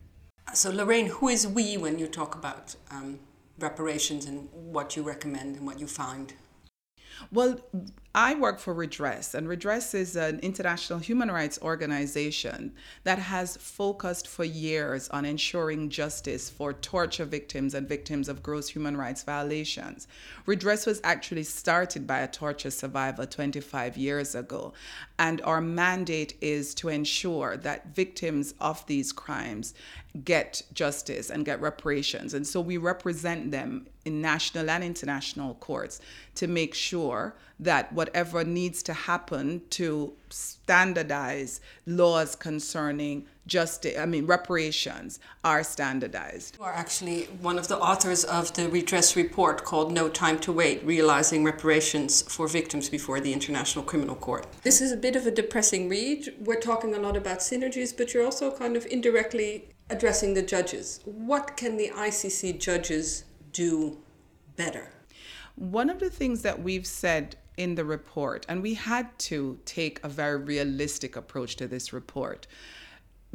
So, 0.54 0.70
Lorraine, 0.70 1.06
who 1.06 1.28
is 1.28 1.46
we 1.46 1.76
when 1.78 1.98
you 1.98 2.06
talk 2.06 2.34
about 2.34 2.76
um, 2.90 3.18
reparations 3.58 4.26
and 4.26 4.48
what 4.52 4.94
you 4.94 5.02
recommend 5.02 5.56
and 5.56 5.66
what 5.66 5.80
you 5.80 5.86
find? 5.86 6.34
Well, 7.32 7.60
I 8.20 8.34
work 8.34 8.58
for 8.58 8.74
Redress, 8.74 9.32
and 9.32 9.48
Redress 9.48 9.94
is 9.94 10.16
an 10.16 10.40
international 10.40 10.98
human 10.98 11.30
rights 11.30 11.56
organization 11.62 12.72
that 13.04 13.20
has 13.20 13.56
focused 13.56 14.26
for 14.26 14.42
years 14.42 15.08
on 15.10 15.24
ensuring 15.24 15.88
justice 15.88 16.50
for 16.50 16.72
torture 16.72 17.24
victims 17.24 17.74
and 17.74 17.88
victims 17.88 18.28
of 18.28 18.42
gross 18.42 18.70
human 18.70 18.96
rights 18.96 19.22
violations. 19.22 20.08
Redress 20.46 20.84
was 20.84 21.00
actually 21.04 21.44
started 21.44 22.08
by 22.08 22.18
a 22.18 22.26
torture 22.26 22.72
survivor 22.72 23.24
25 23.24 23.96
years 23.96 24.34
ago, 24.34 24.72
and 25.16 25.40
our 25.42 25.60
mandate 25.60 26.34
is 26.40 26.74
to 26.74 26.88
ensure 26.88 27.56
that 27.58 27.94
victims 27.94 28.52
of 28.60 28.84
these 28.86 29.12
crimes 29.12 29.74
get 30.24 30.62
justice 30.72 31.30
and 31.30 31.44
get 31.44 31.60
reparations. 31.60 32.34
And 32.34 32.46
so 32.46 32.60
we 32.60 32.76
represent 32.76 33.50
them 33.50 33.86
in 34.04 34.20
national 34.20 34.70
and 34.70 34.82
international 34.82 35.54
courts 35.54 36.00
to 36.36 36.46
make 36.46 36.74
sure 36.74 37.34
that 37.60 37.92
whatever 37.92 38.44
needs 38.44 38.82
to 38.84 38.92
happen 38.92 39.60
to 39.70 40.12
standardize 40.30 41.60
laws 41.86 42.36
concerning 42.36 43.26
justice, 43.46 43.98
I 43.98 44.06
mean, 44.06 44.26
reparations 44.26 45.18
are 45.42 45.64
standardized. 45.64 46.56
You 46.58 46.64
are 46.64 46.72
actually 46.72 47.24
one 47.40 47.58
of 47.58 47.66
the 47.66 47.78
authors 47.78 48.24
of 48.24 48.54
the 48.54 48.68
redress 48.68 49.16
report 49.16 49.64
called 49.64 49.92
No 49.92 50.08
Time 50.08 50.38
to 50.40 50.52
Wait 50.52 50.84
Realizing 50.84 51.42
Reparations 51.44 52.22
for 52.22 52.46
Victims 52.46 52.88
Before 52.88 53.20
the 53.20 53.32
International 53.32 53.84
Criminal 53.84 54.14
Court. 54.14 54.46
This 54.62 54.80
is 54.80 54.92
a 54.92 54.96
bit 54.96 55.16
of 55.16 55.26
a 55.26 55.30
depressing 55.30 55.88
read. 55.88 56.34
We're 56.38 56.60
talking 56.60 56.94
a 56.94 56.98
lot 56.98 57.16
about 57.16 57.38
synergies, 57.40 57.96
but 57.96 58.14
you're 58.14 58.24
also 58.24 58.56
kind 58.56 58.76
of 58.76 58.86
indirectly 58.86 59.70
addressing 59.90 60.34
the 60.34 60.42
judges. 60.42 61.00
What 61.04 61.56
can 61.56 61.76
the 61.76 61.90
ICC 61.94 62.58
judges 62.60 63.24
do 63.52 63.98
better? 64.56 64.90
One 65.56 65.90
of 65.90 65.98
the 65.98 66.10
things 66.10 66.42
that 66.42 66.62
we've 66.62 66.86
said 66.86 67.36
in 67.56 67.74
the 67.74 67.84
report, 67.84 68.46
and 68.48 68.62
we 68.62 68.74
had 68.74 69.18
to 69.18 69.58
take 69.64 70.02
a 70.04 70.08
very 70.08 70.36
realistic 70.36 71.16
approach 71.16 71.56
to 71.56 71.66
this 71.66 71.92
report 71.92 72.46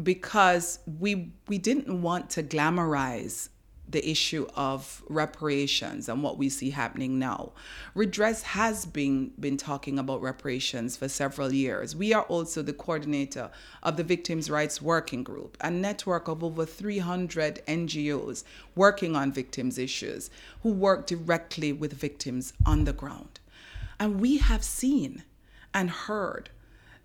because 0.01 0.79
we 0.99 1.31
we 1.47 1.57
didn't 1.57 2.01
want 2.01 2.29
to 2.31 2.41
glamorize 2.41 3.49
the 3.93 4.09
issue 4.09 4.45
of 4.55 5.01
reparations 5.07 6.09
and 6.09 6.21
what 6.21 6.37
we 6.37 6.49
see 6.49 6.71
happening 6.71 7.17
now. 7.17 7.53
Redress 7.95 8.43
has 8.43 8.85
been 8.85 9.29
been 9.39 9.55
talking 9.55 9.97
about 9.97 10.21
reparations 10.21 10.97
for 10.97 11.07
several 11.07 11.53
years. 11.53 11.95
We 11.95 12.13
are 12.13 12.23
also 12.23 12.61
the 12.61 12.73
coordinator 12.73 13.49
of 13.81 13.95
the 13.95 14.03
Victims' 14.03 14.49
Rights 14.49 14.81
Working 14.81 15.23
Group, 15.23 15.57
a 15.61 15.71
network 15.71 16.27
of 16.27 16.43
over 16.43 16.65
300 16.65 17.61
NGOs 17.67 18.43
working 18.75 19.15
on 19.15 19.31
victims 19.31 19.77
issues 19.77 20.29
who 20.63 20.71
work 20.73 21.07
directly 21.07 21.71
with 21.71 21.93
victims 21.93 22.53
on 22.65 22.83
the 22.83 22.93
ground. 22.93 23.39
And 23.99 24.19
we 24.19 24.37
have 24.37 24.63
seen 24.63 25.23
and 25.73 25.89
heard 25.89 26.49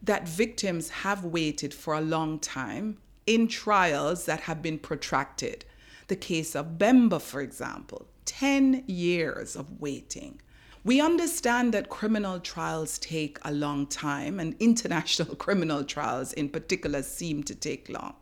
that 0.03 0.29
victims 0.29 0.91
have 0.91 1.25
waited 1.25 1.75
for 1.75 1.95
a 1.95 2.01
long 2.01 2.39
time 2.39 2.99
in 3.27 3.47
trials 3.47 4.25
that 4.25 4.41
have 4.41 4.63
been 4.63 4.79
protracted 4.79 5.65
the 6.09 6.17
case 6.17 6.57
of 6.57 6.79
Bemba, 6.79 7.21
for 7.21 7.41
example, 7.41 8.07
10 8.25 8.85
years 8.87 9.57
of 9.57 9.81
waiting. 9.81 10.41
We 10.85 11.01
understand 11.01 11.75
that 11.75 11.89
criminal 11.89 12.41
trials 12.41 12.99
take 12.99 13.39
a 13.45 13.53
long 13.53 13.87
time, 13.87 14.41
and 14.41 14.57
international 14.59 15.35
criminal 15.47 15.85
trials 15.85 16.33
in 16.33 16.49
particular 16.49 17.03
seem 17.03 17.43
to 17.45 17.55
take 17.55 17.89
long. 17.89 18.15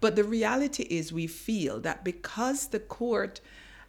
But 0.00 0.14
the 0.14 0.24
reality 0.24 0.84
is, 0.84 1.12
we 1.12 1.26
feel 1.26 1.80
that 1.80 2.04
because 2.04 2.68
the 2.68 2.80
court 2.80 3.40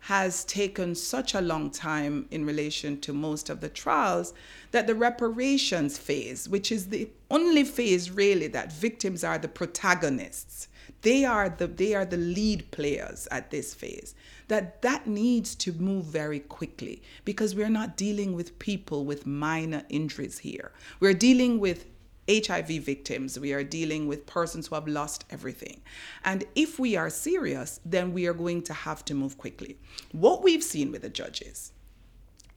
has 0.02 0.46
taken 0.46 0.96
such 0.96 1.34
a 1.34 1.42
long 1.42 1.70
time 1.70 2.28
in 2.32 2.46
relation 2.46 3.00
to 3.02 3.14
most 3.14 3.50
of 3.50 3.60
the 3.62 3.70
trials 3.70 4.34
that 4.72 4.88
the 4.88 4.96
reparations 4.96 5.98
phase, 5.98 6.48
which 6.48 6.72
is 6.72 6.88
the 6.88 7.10
only 7.30 7.64
phase 7.64 8.10
really 8.12 8.48
that 8.48 8.72
victims 8.72 9.24
are 9.24 9.38
the 9.38 9.48
protagonists, 9.48 10.70
they 11.02 11.26
are 11.26 11.50
the 11.50 11.68
they 11.68 11.94
are 11.94 12.06
the 12.06 12.18
lead 12.18 12.70
players 12.72 13.28
at 13.32 13.52
this 13.52 13.74
phase 13.74 14.16
that 14.48 14.82
that 14.82 15.08
needs 15.08 15.56
to 15.56 15.72
move 15.74 16.06
very 16.06 16.40
quickly 16.40 17.02
because 17.26 17.56
we're 17.56 17.70
not 17.70 17.98
dealing 17.98 18.34
with 18.34 18.58
people 18.60 19.06
with 19.06 19.26
minor 19.26 19.84
injuries 19.90 20.40
here 20.40 20.72
we're 21.00 21.14
dealing 21.14 21.60
with 21.60 21.86
HIV 22.30 22.68
victims, 22.84 23.40
we 23.40 23.54
are 23.54 23.64
dealing 23.64 24.08
with 24.08 24.26
persons 24.26 24.68
who 24.68 24.76
have 24.76 24.88
lost 24.88 25.24
everything. 25.30 25.82
And 26.26 26.44
if 26.56 26.78
we 26.78 26.98
are 26.98 27.10
serious, 27.10 27.80
then 27.86 28.14
we 28.14 28.28
are 28.28 28.34
going 28.34 28.64
to 28.64 28.74
have 28.74 29.06
to 29.06 29.14
move 29.14 29.38
quickly. 29.38 29.78
What 30.12 30.44
we've 30.44 30.64
seen 30.64 30.92
with 30.92 31.04
the 31.04 31.10
judges 31.10 31.72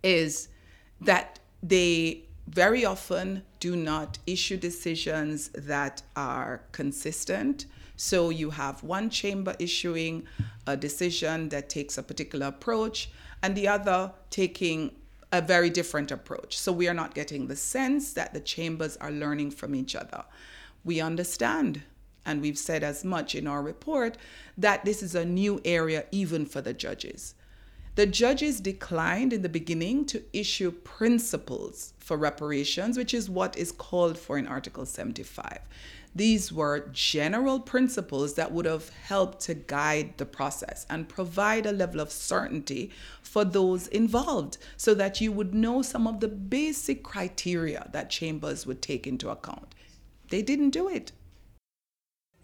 is 0.02 0.48
that 1.00 1.38
they 1.62 2.24
very 2.48 2.84
often 2.84 3.44
do 3.60 3.76
not 3.76 4.18
issue 4.26 4.56
decisions 4.56 5.48
that 5.50 6.02
are 6.16 6.62
consistent 6.72 7.66
so 8.00 8.30
you 8.30 8.48
have 8.48 8.82
one 8.82 9.10
chamber 9.10 9.54
issuing 9.58 10.26
a 10.66 10.74
decision 10.74 11.50
that 11.50 11.68
takes 11.68 11.98
a 11.98 12.02
particular 12.02 12.46
approach 12.46 13.10
and 13.42 13.54
the 13.54 13.68
other 13.68 14.10
taking 14.30 14.92
a 15.30 15.42
very 15.42 15.68
different 15.68 16.10
approach. 16.10 16.56
So 16.58 16.72
we 16.72 16.88
are 16.88 16.94
not 16.94 17.14
getting 17.14 17.46
the 17.46 17.56
sense 17.56 18.14
that 18.14 18.32
the 18.32 18.40
chambers 18.40 18.96
are 18.96 19.10
learning 19.10 19.50
from 19.50 19.74
each 19.74 19.94
other. 19.94 20.24
We 20.82 20.98
understand, 20.98 21.82
and 22.24 22.40
we've 22.40 22.56
said 22.56 22.82
as 22.82 23.04
much 23.04 23.34
in 23.34 23.46
our 23.46 23.60
report, 23.60 24.16
that 24.56 24.86
this 24.86 25.02
is 25.02 25.14
a 25.14 25.26
new 25.26 25.60
area 25.62 26.06
even 26.10 26.46
for 26.46 26.62
the 26.62 26.72
judges. 26.72 27.34
The 27.96 28.06
judges 28.06 28.60
declined 28.60 29.34
in 29.34 29.42
the 29.42 29.48
beginning 29.50 30.06
to 30.06 30.22
issue 30.32 30.70
principles 30.70 31.92
for 31.98 32.16
reparations, 32.16 32.96
which 32.96 33.12
is 33.12 33.28
what 33.28 33.58
is 33.58 33.72
called 33.72 34.16
for 34.16 34.38
in 34.38 34.46
Article 34.46 34.86
75. 34.86 35.58
These 36.14 36.52
were 36.52 36.88
general 36.92 37.60
principles 37.60 38.34
that 38.34 38.50
would 38.50 38.66
have 38.66 38.88
helped 38.88 39.40
to 39.42 39.54
guide 39.54 40.14
the 40.16 40.26
process 40.26 40.84
and 40.90 41.08
provide 41.08 41.66
a 41.66 41.72
level 41.72 42.00
of 42.00 42.10
certainty 42.10 42.90
for 43.22 43.44
those 43.44 43.86
involved 43.86 44.58
so 44.76 44.92
that 44.94 45.20
you 45.20 45.30
would 45.30 45.54
know 45.54 45.82
some 45.82 46.08
of 46.08 46.20
the 46.20 46.28
basic 46.28 47.04
criteria 47.04 47.88
that 47.92 48.10
chambers 48.10 48.66
would 48.66 48.82
take 48.82 49.06
into 49.06 49.30
account. 49.30 49.74
They 50.30 50.42
didn't 50.42 50.70
do 50.70 50.88
it. 50.88 51.12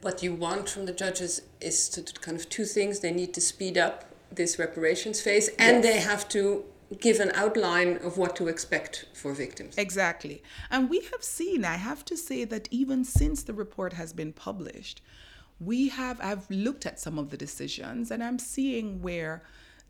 What 0.01 0.23
you 0.23 0.35
want 0.35 0.69
from 0.69 0.87
the 0.87 0.93
judges 0.93 1.43
is 1.61 1.89
to 1.91 2.03
kind 2.21 2.39
of 2.39 2.49
two 2.49 2.65
things 2.65 3.01
they 3.01 3.13
need 3.13 3.35
to 3.35 3.41
speed 3.41 3.77
up 3.77 4.05
this 4.31 4.59
reparations 4.59 5.21
phase 5.21 5.49
and 5.59 5.83
yes. 5.83 5.85
they 5.85 6.01
have 6.01 6.29
to 6.29 6.65
give 7.01 7.21
an 7.21 7.33
outline 7.35 7.97
of 7.99 8.17
what 8.17 8.37
to 8.37 8.49
expect 8.49 9.07
for 9.13 9.33
victims. 9.33 9.77
Exactly. 9.77 10.43
And 10.71 10.89
we 10.89 11.01
have 11.13 11.23
seen, 11.23 11.65
I 11.65 11.77
have 11.77 12.05
to 12.07 12.17
say 12.17 12.45
that 12.45 12.69
even 12.71 13.05
since 13.05 13.43
the 13.43 13.55
report 13.55 13.95
has 13.95 14.13
been 14.13 14.33
published, 14.33 15.03
we 15.59 15.89
have 15.89 16.21
I've 16.21 16.49
looked 16.51 16.87
at 16.87 17.01
some 17.01 17.19
of 17.19 17.31
the 17.31 17.37
decisions 17.37 18.11
and 18.11 18.23
I'm 18.23 18.39
seeing 18.39 19.03
where 19.03 19.43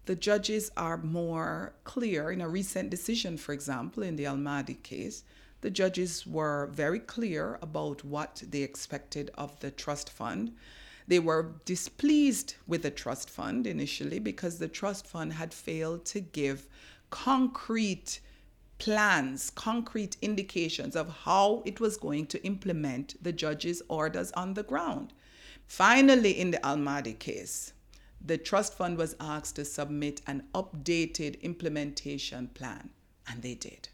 the 0.07 0.15
judges 0.15 0.71
are 0.77 0.97
more 0.97 1.75
clear. 1.85 2.31
In 2.31 2.41
a 2.41 2.49
recent 2.49 2.91
decision, 2.91 3.37
for 3.37 3.53
example, 3.53 4.03
in 4.03 4.17
the 4.17 4.27
Al 4.27 4.37
Mahdi 4.37 4.75
case, 4.75 5.25
the 5.61 5.71
judges 5.71 6.27
were 6.27 6.69
very 6.73 7.01
clear 7.01 7.59
about 7.61 8.05
what 8.05 8.43
they 8.49 8.63
expected 8.63 9.31
of 9.35 9.59
the 9.61 9.71
trust 9.71 10.09
fund. 10.09 10.53
They 11.09 11.19
were 11.19 11.55
displeased 11.65 12.57
with 12.67 12.83
the 12.83 12.91
trust 12.91 13.31
fund 13.31 13.67
initially 13.67 14.19
because 14.19 14.59
the 14.59 14.69
trust 14.69 15.07
fund 15.07 15.35
had 15.35 15.55
failed 15.55 16.05
to 16.07 16.21
give 16.21 16.67
concrete 17.11 18.21
plans, 18.79 19.51
concrete 19.51 20.17
indications 20.21 20.97
of 20.97 21.09
how 21.25 21.63
it 21.65 21.81
was 21.81 21.97
going 21.97 22.27
to 22.27 22.45
implement 22.45 23.23
the 23.23 23.33
judge's 23.33 23.83
orders 23.89 24.33
on 24.33 24.55
the 24.55 24.63
ground. 24.63 25.13
Finally, 25.67 26.33
in 26.39 26.51
the 26.51 26.65
Al 26.65 26.77
Mahdi 26.77 27.15
case, 27.15 27.73
the 28.25 28.39
trust 28.39 28.75
fund 28.75 28.99
was 28.99 29.17
asked 29.21 29.57
to 29.57 29.65
submit 29.65 30.21
an 30.27 30.45
updated 30.55 31.41
implementation 31.43 32.49
plan, 32.49 32.91
and 33.29 33.43
they 33.43 33.55
did. 33.55 33.89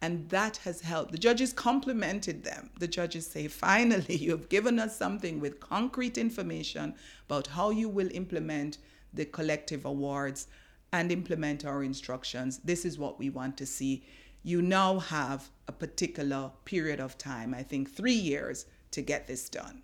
And 0.00 0.28
that 0.28 0.58
has 0.58 0.80
helped. 0.80 1.12
The 1.12 1.18
judges 1.18 1.52
complimented 1.52 2.44
them. 2.44 2.70
The 2.78 2.86
judges 2.86 3.26
say, 3.26 3.48
finally, 3.48 4.16
you've 4.16 4.48
given 4.48 4.78
us 4.78 4.96
something 4.96 5.40
with 5.40 5.60
concrete 5.60 6.18
information 6.18 6.94
about 7.26 7.48
how 7.48 7.70
you 7.70 7.88
will 7.88 8.08
implement 8.12 8.78
the 9.12 9.24
collective 9.24 9.84
awards 9.84 10.46
and 10.92 11.10
implement 11.10 11.64
our 11.64 11.82
instructions. 11.82 12.58
This 12.58 12.84
is 12.84 12.98
what 12.98 13.18
we 13.18 13.30
want 13.30 13.56
to 13.58 13.66
see. 13.66 14.04
You 14.42 14.62
now 14.62 15.00
have 15.00 15.50
a 15.66 15.72
particular 15.72 16.50
period 16.64 17.00
of 17.00 17.18
time, 17.18 17.52
I 17.54 17.62
think 17.62 17.90
three 17.90 18.12
years, 18.12 18.66
to 18.92 19.02
get 19.02 19.26
this 19.26 19.48
done. 19.48 19.82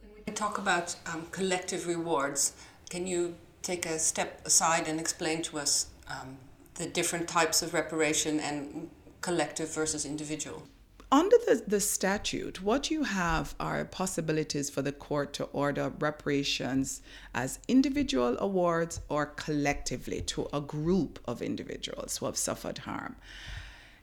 When 0.00 0.10
we 0.26 0.32
talk 0.32 0.58
about 0.58 0.96
um, 1.06 1.26
collective 1.30 1.86
rewards, 1.86 2.52
can 2.90 3.06
you 3.06 3.36
take 3.62 3.86
a 3.86 3.98
step 3.98 4.42
aside 4.44 4.88
and 4.88 5.00
explain 5.00 5.42
to 5.42 5.58
us 5.58 5.86
um, 6.08 6.36
the 6.74 6.86
different 6.86 7.28
types 7.28 7.62
of 7.62 7.72
reparation 7.72 8.38
and 8.40 8.90
collective 9.26 9.74
versus 9.74 10.06
individual? 10.06 10.62
Under 11.10 11.36
the, 11.46 11.60
the 11.66 11.80
statute, 11.80 12.62
what 12.62 12.92
you 12.92 13.02
have 13.02 13.56
are 13.58 13.84
possibilities 13.84 14.70
for 14.70 14.82
the 14.82 14.92
court 14.92 15.32
to 15.32 15.44
order 15.46 15.92
reparations 15.98 17.02
as 17.34 17.58
individual 17.66 18.36
awards 18.38 19.00
or 19.08 19.26
collectively 19.26 20.20
to 20.20 20.46
a 20.52 20.60
group 20.60 21.18
of 21.26 21.42
individuals 21.42 22.18
who 22.18 22.26
have 22.26 22.36
suffered 22.36 22.78
harm. 22.78 23.16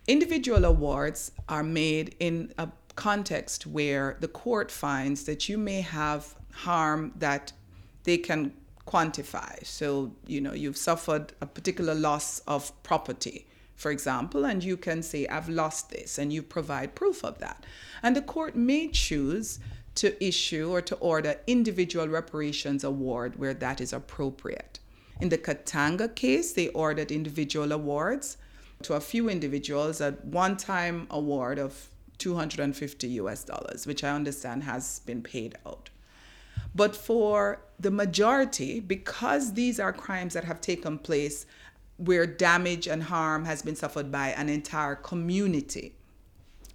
Individual 0.08 0.65
awards 0.65 1.32
are 1.48 1.63
made 1.63 2.15
in 2.20 2.53
a 2.58 2.68
context 2.98 3.65
where 3.65 4.18
the 4.20 4.27
court 4.27 4.70
finds 4.70 5.24
that 5.24 5.48
you 5.48 5.58
may 5.58 5.80
have 5.80 6.36
harm 6.51 7.13
that 7.15 7.53
they 8.03 8.18
can 8.18 8.51
quantify. 8.86 9.65
So, 9.65 10.12
you 10.27 10.42
know, 10.42 10.53
you've 10.53 10.82
suffered 10.89 11.32
a 11.39 11.46
particular 11.46 11.96
loss 11.96 12.39
of 12.46 12.72
property 12.84 13.46
for 13.75 13.92
example, 13.92 14.46
and 14.46 14.63
you 14.63 14.77
can 14.77 15.01
say, 15.01 15.27
I've 15.27 15.50
lost 15.50 15.89
this, 15.89 16.18
and 16.18 16.32
you 16.32 16.42
provide 16.44 16.96
proof 16.96 17.24
of 17.24 17.39
that. 17.39 17.65
And 18.01 18.15
the 18.15 18.22
court 18.22 18.56
may 18.56 18.88
choose 18.88 19.60
to 19.96 20.24
issue 20.24 20.72
or 20.72 20.82
to 20.82 20.96
order 20.96 21.39
individual 21.48 22.08
reparations 22.08 22.84
award 22.84 23.38
where 23.38 23.53
that 23.53 23.82
is 23.82 23.94
appropriate. 23.94 24.80
In 25.20 25.30
the 25.30 25.38
Katanga 25.38 26.13
case, 26.15 26.53
they 26.53 26.70
ordered 26.70 27.12
individual 27.12 27.72
awards 27.72 28.38
to 28.84 28.96
a 28.96 29.00
few 29.00 29.30
individuals, 29.30 30.01
a 30.01 30.12
one 30.24 30.58
time 30.58 31.08
award 31.10 31.60
of 31.60 31.89
250 32.18 33.08
US 33.08 33.44
dollars, 33.44 33.86
which 33.86 34.03
I 34.03 34.10
understand 34.10 34.63
has 34.63 35.00
been 35.00 35.22
paid 35.22 35.58
out. 35.65 35.89
But 36.75 36.96
for 36.96 37.62
the 37.80 37.92
majority, 37.92 38.80
because 38.80 39.53
these 39.53 39.80
are 39.80 39.94
crimes 39.94 40.34
that 40.34 40.44
have 40.44 40.62
taken 40.62 40.98
place 40.98 41.46
where 41.98 42.26
damage 42.26 42.88
and 42.88 43.04
harm 43.04 43.46
has 43.46 43.62
been 43.62 43.76
suffered 43.76 44.12
by 44.12 44.30
an 44.30 44.50
entire 44.50 44.96
community. 44.96 45.96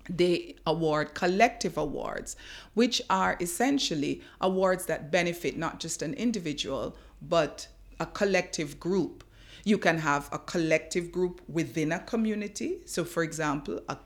They 0.08 0.56
award 0.66 1.14
collective 1.14 1.76
awards, 1.76 2.36
which 2.74 3.02
are 3.10 3.36
essentially 3.40 4.22
awards 4.40 4.86
that 4.86 5.10
benefit 5.10 5.58
not 5.58 5.80
just 5.80 6.00
an 6.02 6.14
individual, 6.14 6.96
but 7.20 7.68
a 8.00 8.06
collective 8.06 8.80
group. 8.80 9.24
You 9.64 9.76
can 9.76 9.98
have 9.98 10.28
a 10.32 10.38
collective 10.38 11.12
group 11.12 11.42
within 11.48 11.92
a 11.92 11.98
community. 11.98 12.78
So, 12.86 13.04
for 13.04 13.22
example, 13.22 13.80
a 13.88 13.98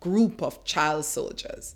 group 0.00 0.42
of 0.42 0.64
child 0.64 1.04
soldiers, 1.04 1.74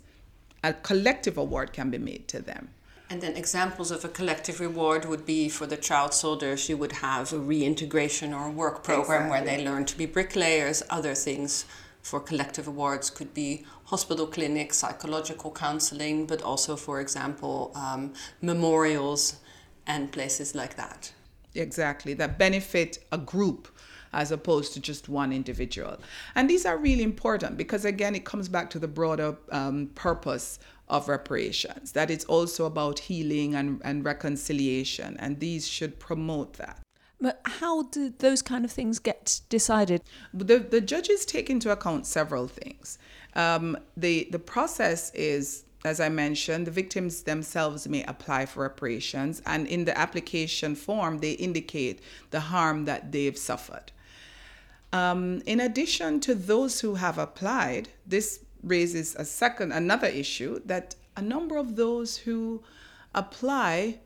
a 0.63 0.73
collective 0.73 1.37
award 1.37 1.73
can 1.73 1.91
be 1.91 1.99
made 1.99 2.27
to 2.29 2.41
them. 2.41 2.69
And 3.09 3.21
then 3.21 3.35
examples 3.35 3.91
of 3.91 4.03
a 4.03 4.07
collective 4.07 4.59
reward 4.59 5.05
would 5.05 5.25
be 5.25 5.47
for 5.47 5.67
the 5.67 5.77
child 5.77 6.13
soldiers, 6.13 6.67
you 6.69 6.77
would 6.77 6.91
have 6.93 7.31
a 7.31 7.37
reintegration 7.37 8.33
or 8.33 8.47
a 8.47 8.51
work 8.51 8.83
program 8.83 9.25
exactly. 9.25 9.29
where 9.29 9.57
they 9.57 9.63
learn 9.63 9.85
to 9.85 9.97
be 9.97 10.07
bricklayers. 10.07 10.81
Other 10.89 11.13
things 11.13 11.65
for 12.01 12.19
collective 12.19 12.67
awards 12.67 13.09
could 13.09 13.33
be 13.33 13.65
hospital 13.85 14.25
clinics, 14.25 14.77
psychological 14.77 15.51
counseling, 15.51 16.25
but 16.25 16.41
also, 16.41 16.75
for 16.75 16.99
example, 16.99 17.71
um, 17.75 18.13
memorials 18.41 19.37
and 19.85 20.11
places 20.11 20.55
like 20.55 20.75
that. 20.75 21.11
Exactly, 21.53 22.13
that 22.15 22.37
benefit 22.39 23.05
a 23.11 23.17
group 23.17 23.67
as 24.13 24.31
opposed 24.31 24.73
to 24.73 24.79
just 24.79 25.09
one 25.09 25.31
individual. 25.33 25.97
And 26.35 26.49
these 26.49 26.65
are 26.65 26.77
really 26.77 27.03
important 27.03 27.57
because, 27.57 27.85
again, 27.85 28.15
it 28.15 28.23
comes 28.23 28.47
back 28.47 28.69
to 28.71 28.79
the 28.79 28.87
broader 28.87 29.35
um, 29.51 29.87
purpose 29.93 30.57
of 30.87 31.09
reparations, 31.09 31.93
that 31.93 32.11
it's 32.11 32.25
also 32.25 32.65
about 32.65 32.99
healing 32.99 33.55
and, 33.55 33.81
and 33.83 34.05
reconciliation, 34.05 35.17
and 35.19 35.39
these 35.39 35.67
should 35.67 35.99
promote 35.99 36.53
that. 36.53 36.79
But 37.19 37.41
how 37.45 37.83
do 37.83 38.13
those 38.19 38.41
kind 38.41 38.65
of 38.65 38.71
things 38.71 38.99
get 38.99 39.41
decided? 39.49 40.01
The, 40.33 40.59
the 40.59 40.81
judges 40.81 41.25
take 41.25 41.49
into 41.49 41.71
account 41.71 42.05
several 42.05 42.47
things. 42.47 42.99
Um, 43.35 43.77
the, 43.97 44.27
the 44.31 44.39
process 44.39 45.11
is, 45.13 45.63
as 45.83 45.99
I 45.99 46.09
mentioned, 46.09 46.67
the 46.67 46.71
victims 46.71 47.23
themselves 47.23 47.87
may 47.87 48.03
apply 48.03 48.45
for 48.45 48.61
reparations, 48.61 49.41
and 49.45 49.65
in 49.67 49.85
the 49.85 49.97
application 49.97 50.75
form, 50.75 51.19
they 51.19 51.31
indicate 51.31 52.01
the 52.29 52.41
harm 52.41 52.85
that 52.85 53.11
they've 53.11 53.37
suffered. 53.37 53.91
Um, 54.93 55.41
in 55.45 55.59
addition 55.59 56.19
to 56.21 56.35
those 56.35 56.81
who 56.81 56.95
have 56.95 57.17
applied, 57.17 57.89
this 58.05 58.44
raises 58.65 59.15
a 59.15 59.23
second 59.23 59.71
another 59.71 60.07
issue 60.07 60.59
that 60.65 60.95
a 61.15 61.21
number 61.21 61.55
of 61.57 61.75
those 61.75 62.17
who 62.17 62.61
apply 63.13 63.99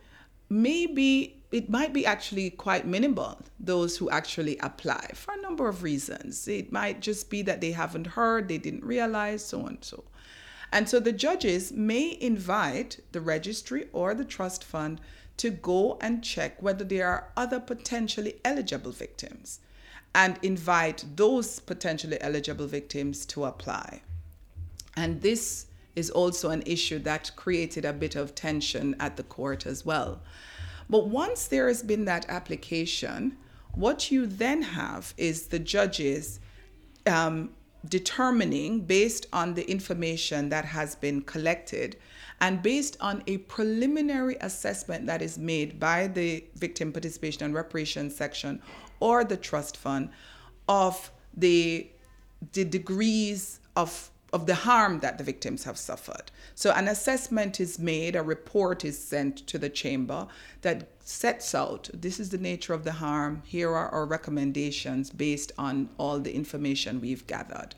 may 0.49 0.85
be 0.85 1.35
it 1.51 1.69
might 1.69 1.93
be 1.93 2.05
actually 2.05 2.51
quite 2.51 2.85
minimal 2.85 3.41
those 3.59 3.97
who 3.97 4.09
actually 4.11 4.57
apply 4.59 5.09
for 5.15 5.33
a 5.33 5.41
number 5.41 5.67
of 5.67 5.81
reasons. 5.81 6.47
It 6.47 6.71
might 6.71 6.99
just 6.99 7.29
be 7.29 7.41
that 7.41 7.59
they 7.59 7.71
haven't 7.71 8.05
heard 8.05 8.47
they 8.47 8.59
didn't 8.59 8.85
realize 8.85 9.43
so 9.43 9.61
on 9.61 9.67
and 9.69 9.83
so. 9.83 10.03
And 10.71 10.87
so 10.87 10.99
the 10.99 11.11
judges 11.11 11.71
may 11.71 12.17
invite 12.21 12.99
the 13.11 13.21
registry 13.21 13.87
or 13.93 14.13
the 14.13 14.25
trust 14.25 14.63
fund 14.63 15.01
to 15.37 15.49
go 15.49 15.97
and 16.01 16.23
check 16.23 16.61
whether 16.61 16.83
there 16.83 17.07
are 17.07 17.31
other 17.35 17.59
potentially 17.59 18.35
eligible 18.45 18.91
victims 18.91 19.59
and 20.13 20.37
invite 20.43 21.03
those 21.15 21.59
potentially 21.59 22.21
eligible 22.21 22.67
victims 22.67 23.25
to 23.25 23.45
apply 23.45 24.01
and 24.95 25.21
this 25.21 25.67
is 25.95 26.09
also 26.09 26.49
an 26.49 26.63
issue 26.65 26.99
that 26.99 27.31
created 27.35 27.85
a 27.85 27.93
bit 27.93 28.15
of 28.15 28.35
tension 28.35 28.95
at 28.99 29.17
the 29.17 29.23
court 29.23 29.65
as 29.65 29.85
well. 29.85 30.21
But 30.89 31.07
once 31.07 31.47
there 31.47 31.67
has 31.67 31.83
been 31.83 32.05
that 32.05 32.25
application, 32.29 33.37
what 33.73 34.09
you 34.11 34.25
then 34.25 34.61
have 34.61 35.13
is 35.17 35.47
the 35.47 35.59
judges 35.59 36.39
um, 37.05 37.51
determining, 37.87 38.81
based 38.81 39.27
on 39.31 39.53
the 39.53 39.69
information 39.69 40.49
that 40.49 40.65
has 40.65 40.95
been 40.95 41.21
collected, 41.21 41.95
and 42.41 42.61
based 42.61 42.97
on 42.99 43.23
a 43.27 43.37
preliminary 43.37 44.37
assessment 44.41 45.05
that 45.05 45.21
is 45.21 45.37
made 45.37 45.79
by 45.79 46.07
the 46.07 46.43
Victim 46.55 46.91
Participation 46.91 47.43
and 47.43 47.53
reparation 47.53 48.09
section 48.09 48.61
or 48.99 49.23
the 49.23 49.37
trust 49.37 49.77
fund 49.77 50.09
of 50.67 51.11
the, 51.35 51.87
the 52.53 52.63
degrees 52.63 53.59
of 53.75 54.09
of 54.31 54.45
the 54.45 54.55
harm 54.55 54.99
that 54.99 55.17
the 55.17 55.23
victims 55.23 55.63
have 55.63 55.77
suffered. 55.77 56.31
So, 56.55 56.71
an 56.71 56.87
assessment 56.87 57.59
is 57.59 57.79
made, 57.79 58.15
a 58.15 58.21
report 58.21 58.85
is 58.85 58.97
sent 58.97 59.47
to 59.47 59.57
the 59.57 59.69
chamber 59.69 60.27
that 60.61 60.89
sets 60.99 61.55
out 61.55 61.89
this 61.93 62.19
is 62.19 62.29
the 62.29 62.37
nature 62.37 62.73
of 62.73 62.83
the 62.83 62.93
harm, 62.93 63.41
here 63.45 63.69
are 63.69 63.89
our 63.89 64.05
recommendations 64.05 65.09
based 65.09 65.51
on 65.57 65.89
all 65.97 66.19
the 66.19 66.35
information 66.35 67.01
we've 67.01 67.25
gathered 67.27 67.75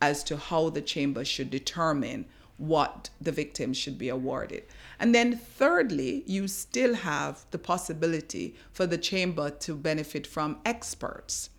as 0.00 0.24
to 0.24 0.36
how 0.36 0.70
the 0.70 0.80
chamber 0.80 1.24
should 1.24 1.50
determine 1.50 2.24
what 2.56 3.10
the 3.20 3.32
victims 3.32 3.76
should 3.76 3.98
be 3.98 4.08
awarded. 4.08 4.62
And 4.98 5.14
then, 5.14 5.36
thirdly, 5.36 6.22
you 6.26 6.48
still 6.48 6.94
have 6.94 7.44
the 7.50 7.58
possibility 7.58 8.54
for 8.72 8.86
the 8.86 8.98
chamber 8.98 9.50
to 9.50 9.74
benefit 9.74 10.26
from 10.26 10.58
experts 10.64 11.50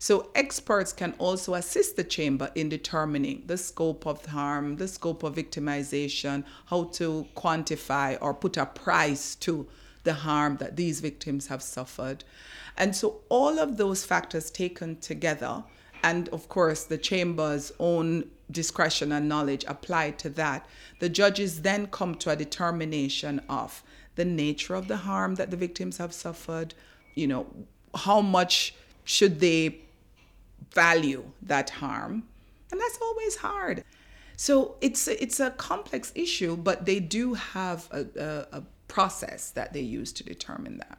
So, 0.00 0.30
experts 0.36 0.92
can 0.92 1.14
also 1.18 1.54
assist 1.54 1.96
the 1.96 2.04
chamber 2.04 2.52
in 2.54 2.68
determining 2.68 3.42
the 3.46 3.58
scope 3.58 4.06
of 4.06 4.24
harm, 4.26 4.76
the 4.76 4.86
scope 4.86 5.24
of 5.24 5.34
victimization, 5.34 6.44
how 6.66 6.84
to 6.94 7.26
quantify 7.34 8.16
or 8.20 8.32
put 8.32 8.56
a 8.56 8.66
price 8.66 9.34
to 9.36 9.66
the 10.04 10.14
harm 10.14 10.58
that 10.58 10.76
these 10.76 11.00
victims 11.00 11.48
have 11.48 11.62
suffered. 11.62 12.22
And 12.76 12.94
so, 12.94 13.22
all 13.28 13.58
of 13.58 13.76
those 13.76 14.04
factors 14.04 14.52
taken 14.52 15.00
together, 15.00 15.64
and 16.04 16.28
of 16.28 16.48
course, 16.48 16.84
the 16.84 16.98
chamber's 16.98 17.72
own 17.80 18.30
discretion 18.52 19.10
and 19.10 19.28
knowledge 19.28 19.64
applied 19.66 20.16
to 20.20 20.30
that, 20.30 20.64
the 21.00 21.08
judges 21.08 21.62
then 21.62 21.88
come 21.88 22.14
to 22.14 22.30
a 22.30 22.36
determination 22.36 23.40
of 23.48 23.82
the 24.14 24.24
nature 24.24 24.76
of 24.76 24.86
the 24.86 24.98
harm 24.98 25.34
that 25.34 25.50
the 25.50 25.56
victims 25.56 25.98
have 25.98 26.12
suffered, 26.12 26.74
you 27.16 27.26
know, 27.26 27.46
how 27.94 28.20
much 28.20 28.74
should 29.04 29.40
they 29.40 29.80
value 30.74 31.24
that 31.42 31.70
harm. 31.70 32.24
And 32.70 32.80
that's 32.80 32.98
always 33.00 33.36
hard. 33.36 33.84
So 34.36 34.76
it's 34.80 35.08
a, 35.08 35.20
it's 35.22 35.40
a 35.40 35.50
complex 35.50 36.12
issue, 36.14 36.56
but 36.56 36.86
they 36.86 37.00
do 37.00 37.34
have 37.34 37.88
a, 37.90 38.06
a, 38.16 38.58
a 38.58 38.62
process 38.86 39.50
that 39.50 39.72
they 39.72 39.80
use 39.80 40.12
to 40.12 40.24
determine 40.24 40.78
that. 40.78 40.98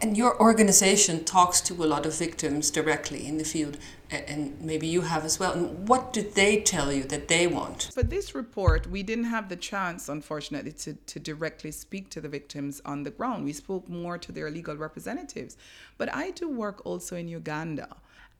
And 0.00 0.16
your 0.16 0.40
organization 0.40 1.24
talks 1.24 1.60
to 1.62 1.74
a 1.74 1.86
lot 1.86 2.06
of 2.06 2.16
victims 2.16 2.70
directly 2.70 3.26
in 3.26 3.38
the 3.38 3.44
field, 3.44 3.78
and 4.10 4.60
maybe 4.60 4.86
you 4.86 5.02
have 5.02 5.24
as 5.24 5.40
well. 5.40 5.52
And 5.52 5.88
what 5.88 6.12
did 6.12 6.34
they 6.34 6.60
tell 6.60 6.92
you 6.92 7.02
that 7.04 7.28
they 7.28 7.46
want? 7.48 7.90
For 7.92 8.04
this 8.04 8.34
report, 8.34 8.86
we 8.86 9.02
didn't 9.02 9.24
have 9.24 9.48
the 9.48 9.56
chance, 9.56 10.08
unfortunately, 10.08 10.72
to, 10.72 10.94
to 10.94 11.18
directly 11.18 11.72
speak 11.72 12.10
to 12.10 12.20
the 12.20 12.28
victims 12.28 12.80
on 12.84 13.02
the 13.02 13.10
ground. 13.10 13.44
We 13.44 13.52
spoke 13.52 13.88
more 13.88 14.18
to 14.18 14.32
their 14.32 14.50
legal 14.50 14.76
representatives. 14.76 15.56
But 15.98 16.14
I 16.14 16.30
do 16.30 16.48
work 16.48 16.84
also 16.86 17.16
in 17.16 17.26
Uganda. 17.28 17.88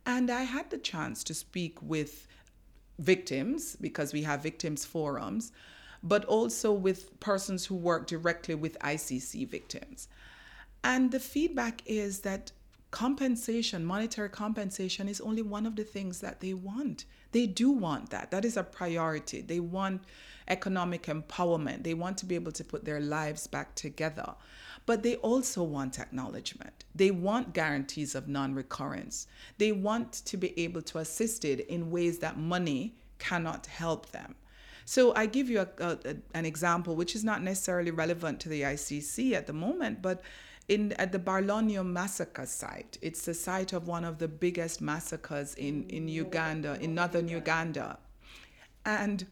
And 0.04 0.30
I 0.30 0.42
had 0.42 0.70
the 0.70 0.78
chance 0.78 1.22
to 1.24 1.34
speak 1.34 1.80
with 1.80 2.26
victims 2.98 3.76
because 3.80 4.12
we 4.12 4.22
have 4.22 4.42
victims 4.42 4.84
forums, 4.84 5.52
but 6.02 6.24
also 6.24 6.72
with 6.72 7.18
persons 7.20 7.66
who 7.66 7.74
work 7.74 8.06
directly 8.06 8.54
with 8.54 8.78
ICC 8.80 9.48
victims. 9.48 10.08
And 10.84 11.12
the 11.12 11.20
feedback 11.20 11.82
is 11.86 12.20
that 12.20 12.52
compensation, 12.90 13.84
monetary 13.84 14.28
compensation, 14.28 15.08
is 15.08 15.20
only 15.20 15.42
one 15.42 15.66
of 15.66 15.76
the 15.76 15.84
things 15.84 16.20
that 16.20 16.40
they 16.40 16.54
want. 16.54 17.04
They 17.30 17.46
do 17.46 17.70
want 17.70 18.10
that. 18.10 18.30
That 18.30 18.44
is 18.44 18.56
a 18.56 18.62
priority. 18.62 19.40
They 19.40 19.60
want 19.60 20.02
economic 20.48 21.04
empowerment. 21.04 21.84
They 21.84 21.94
want 21.94 22.18
to 22.18 22.26
be 22.26 22.34
able 22.34 22.52
to 22.52 22.64
put 22.64 22.84
their 22.84 23.00
lives 23.00 23.46
back 23.46 23.74
together. 23.74 24.34
But 24.85 25.03
they 25.03 25.16
also 25.16 25.62
want 25.62 25.99
acknowledgement. 25.99 26.85
They 26.95 27.11
want 27.11 27.55
guarantees 27.55 28.14
of 28.14 28.29
non 28.29 28.55
recurrence. 28.55 29.27
They 29.59 29.73
want 29.73 30.12
to 30.12 30.37
be 30.37 30.59
able 30.59 30.83
to 30.83 30.99
assist 30.99 31.45
it 31.45 31.61
in 31.68 31.90
ways 31.90 32.18
that 32.18 32.38
money 32.38 32.97
cannot 33.18 33.66
help 33.66 34.11
them. 34.11 34.35
So 34.85 35.14
I 35.14 35.27
give 35.27 35.49
you 35.49 35.61
a, 35.61 35.68
a, 35.79 36.16
an 36.35 36.45
example, 36.45 36.97
which 36.97 37.14
is 37.14 37.23
not 37.23 37.42
necessarily 37.42 37.92
relevant 37.92 38.40
to 38.40 38.49
the 38.49 38.62
ICC 38.62 39.33
at 39.33 39.47
the 39.47 39.53
moment, 39.53 40.03
but 40.03 40.23
in 40.68 40.92
at 40.92 41.12
the 41.12 41.18
Barlonyo 41.18 41.85
massacre 41.85 42.47
site, 42.47 42.99
it's 43.03 43.25
the 43.25 43.35
site 43.35 43.73
of 43.73 43.87
one 43.87 44.05
of 44.05 44.18
the 44.18 44.29
biggest 44.29 44.81
massacres 44.81 45.55
in, 45.55 45.85
in 45.88 46.09
Uganda, 46.09 46.79
in 46.81 46.95
northern 46.95 47.29
Uganda. 47.29 47.99
And 48.85 49.27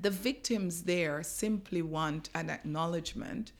the 0.00 0.10
victims 0.10 0.84
there 0.84 1.22
simply 1.22 1.82
want 1.82 2.30
an 2.34 2.50
acknowledgement 2.50 3.52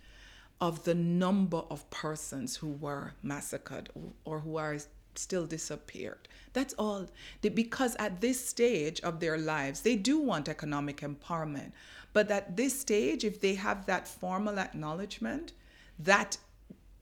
of 0.60 0.84
the 0.84 0.94
number 0.94 1.62
of 1.70 1.88
persons 1.90 2.56
who 2.56 2.68
were 2.68 3.12
massacred 3.22 3.88
or 4.24 4.40
who 4.40 4.56
are 4.56 4.78
still 5.14 5.46
disappeared. 5.46 6.28
That's 6.52 6.74
all. 6.74 7.06
Because 7.42 7.96
at 7.98 8.20
this 8.20 8.44
stage 8.44 9.00
of 9.00 9.20
their 9.20 9.38
lives, 9.38 9.82
they 9.82 9.96
do 9.96 10.18
want 10.18 10.48
economic 10.48 11.00
empowerment. 11.00 11.72
But 12.12 12.30
at 12.30 12.56
this 12.56 12.78
stage, 12.78 13.24
if 13.24 13.40
they 13.40 13.54
have 13.54 13.86
that 13.86 14.08
formal 14.08 14.58
acknowledgement, 14.58 15.52
that 15.98 16.38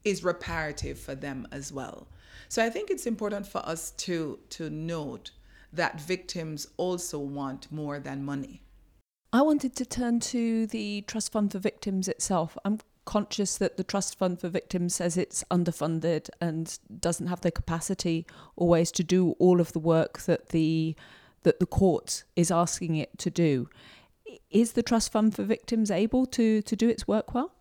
is 0.05 0.25
reparative 0.25 0.99
for 0.99 1.15
them 1.15 1.47
as 1.51 1.73
well. 1.73 2.09
So 2.49 2.65
I 2.65 2.71
think 2.71 2.91
it's 2.91 3.07
important 3.07 3.47
for 3.47 3.65
us 3.67 3.91
to, 3.93 4.39
to 4.51 4.71
note 4.71 5.31
that 5.73 6.01
victims 6.01 6.69
also 6.77 7.19
want 7.19 7.71
more 7.73 7.99
than 7.99 8.25
money. 8.25 8.63
I 9.33 9.43
wanted 9.43 9.75
to 9.77 9.85
turn 9.85 10.21
to 10.21 10.67
the 10.67 11.03
Trust 11.03 11.33
Fund 11.33 11.53
for 11.53 11.59
Victims 11.59 12.09
itself. 12.09 12.57
I'm 12.65 12.79
conscious 13.07 13.57
that 13.57 13.79
the 13.79 13.85
Trust 13.85 14.19
Fund 14.19 14.39
for 14.39 14.49
Victims 14.51 14.95
says 14.95 15.17
it's 15.17 15.43
underfunded 15.51 16.29
and 16.41 16.79
doesn't 17.01 17.29
have 17.29 17.41
the 17.41 17.51
capacity 17.51 18.27
always 18.57 18.93
to 18.93 19.03
do 19.03 19.31
all 19.39 19.61
of 19.61 19.73
the 19.73 19.79
work 19.79 20.21
that 20.23 20.51
the 20.51 20.95
that 21.45 21.61
the 21.61 21.67
court 21.67 22.25
is 22.35 22.51
asking 22.51 22.97
it 22.97 23.17
to 23.19 23.31
do. 23.31 23.69
Is 24.51 24.73
the 24.73 24.83
Trust 24.83 25.13
Fund 25.13 25.35
for 25.35 25.45
Victims 25.45 25.91
able 25.91 26.27
to 26.27 26.61
to 26.61 26.77
do 26.77 26.89
its 26.89 27.09
work 27.09 27.33
well? 27.33 27.53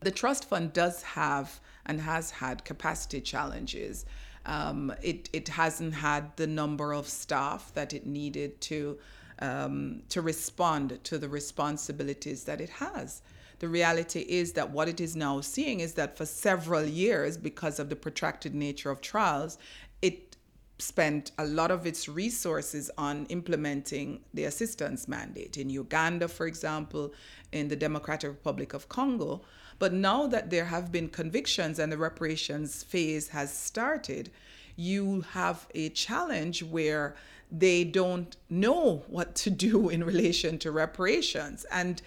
The 0.00 0.10
Trust 0.10 0.44
Fund 0.48 0.72
does 0.72 1.02
have 1.02 1.60
and 1.86 2.00
has 2.00 2.30
had 2.30 2.64
capacity 2.64 3.20
challenges. 3.20 4.06
Um, 4.46 4.94
it 5.02 5.28
it 5.32 5.48
hasn't 5.48 5.94
had 5.94 6.36
the 6.36 6.46
number 6.46 6.92
of 6.92 7.08
staff 7.08 7.72
that 7.74 7.92
it 7.92 8.06
needed 8.06 8.60
to 8.62 8.98
um, 9.40 10.02
to 10.10 10.22
respond 10.22 11.00
to 11.04 11.18
the 11.18 11.28
responsibilities 11.28 12.44
that 12.44 12.60
it 12.60 12.70
has. 12.70 13.22
The 13.64 13.70
reality 13.70 14.26
is 14.28 14.52
that 14.52 14.72
what 14.72 14.90
it 14.90 15.00
is 15.00 15.16
now 15.16 15.40
seeing 15.40 15.80
is 15.80 15.94
that 15.94 16.18
for 16.18 16.26
several 16.26 16.84
years, 16.84 17.38
because 17.38 17.78
of 17.78 17.88
the 17.88 17.96
protracted 17.96 18.54
nature 18.54 18.90
of 18.90 19.00
trials, 19.00 19.56
it 20.02 20.36
spent 20.78 21.32
a 21.38 21.46
lot 21.46 21.70
of 21.70 21.86
its 21.86 22.06
resources 22.06 22.90
on 22.98 23.24
implementing 23.30 24.20
the 24.34 24.44
assistance 24.44 25.08
mandate 25.08 25.56
in 25.56 25.70
Uganda, 25.70 26.28
for 26.28 26.46
example, 26.46 27.14
in 27.52 27.68
the 27.68 27.74
Democratic 27.74 28.28
Republic 28.28 28.74
of 28.74 28.90
Congo. 28.90 29.40
But 29.78 29.94
now 29.94 30.26
that 30.26 30.50
there 30.50 30.66
have 30.66 30.92
been 30.92 31.08
convictions 31.08 31.78
and 31.78 31.90
the 31.90 31.96
reparations 31.96 32.82
phase 32.82 33.28
has 33.28 33.50
started, 33.50 34.30
you 34.76 35.22
have 35.30 35.66
a 35.74 35.88
challenge 35.88 36.62
where 36.62 37.16
they 37.50 37.82
don't 37.84 38.36
know 38.50 39.04
what 39.06 39.34
to 39.36 39.48
do 39.48 39.88
in 39.88 40.04
relation 40.04 40.58
to 40.58 40.70
reparations. 40.70 41.64
And 41.70 42.02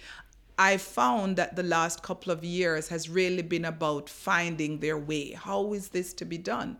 I 0.58 0.76
found 0.76 1.36
that 1.36 1.54
the 1.54 1.62
last 1.62 2.02
couple 2.02 2.32
of 2.32 2.42
years 2.44 2.88
has 2.88 3.08
really 3.08 3.42
been 3.42 3.64
about 3.64 4.08
finding 4.08 4.80
their 4.80 4.98
way. 4.98 5.30
How 5.30 5.72
is 5.72 5.88
this 5.88 6.12
to 6.14 6.24
be 6.24 6.36
done? 6.36 6.78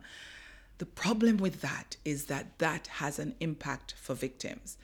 The 0.79 0.85
problem 0.85 1.37
with 1.37 1.61
that 1.61 1.95
is 2.03 2.25
that 2.25 2.59
that 2.59 2.87
has 2.87 3.19
an 3.19 3.35
impact 3.39 3.95
for 3.97 4.15
victims. 4.15 4.77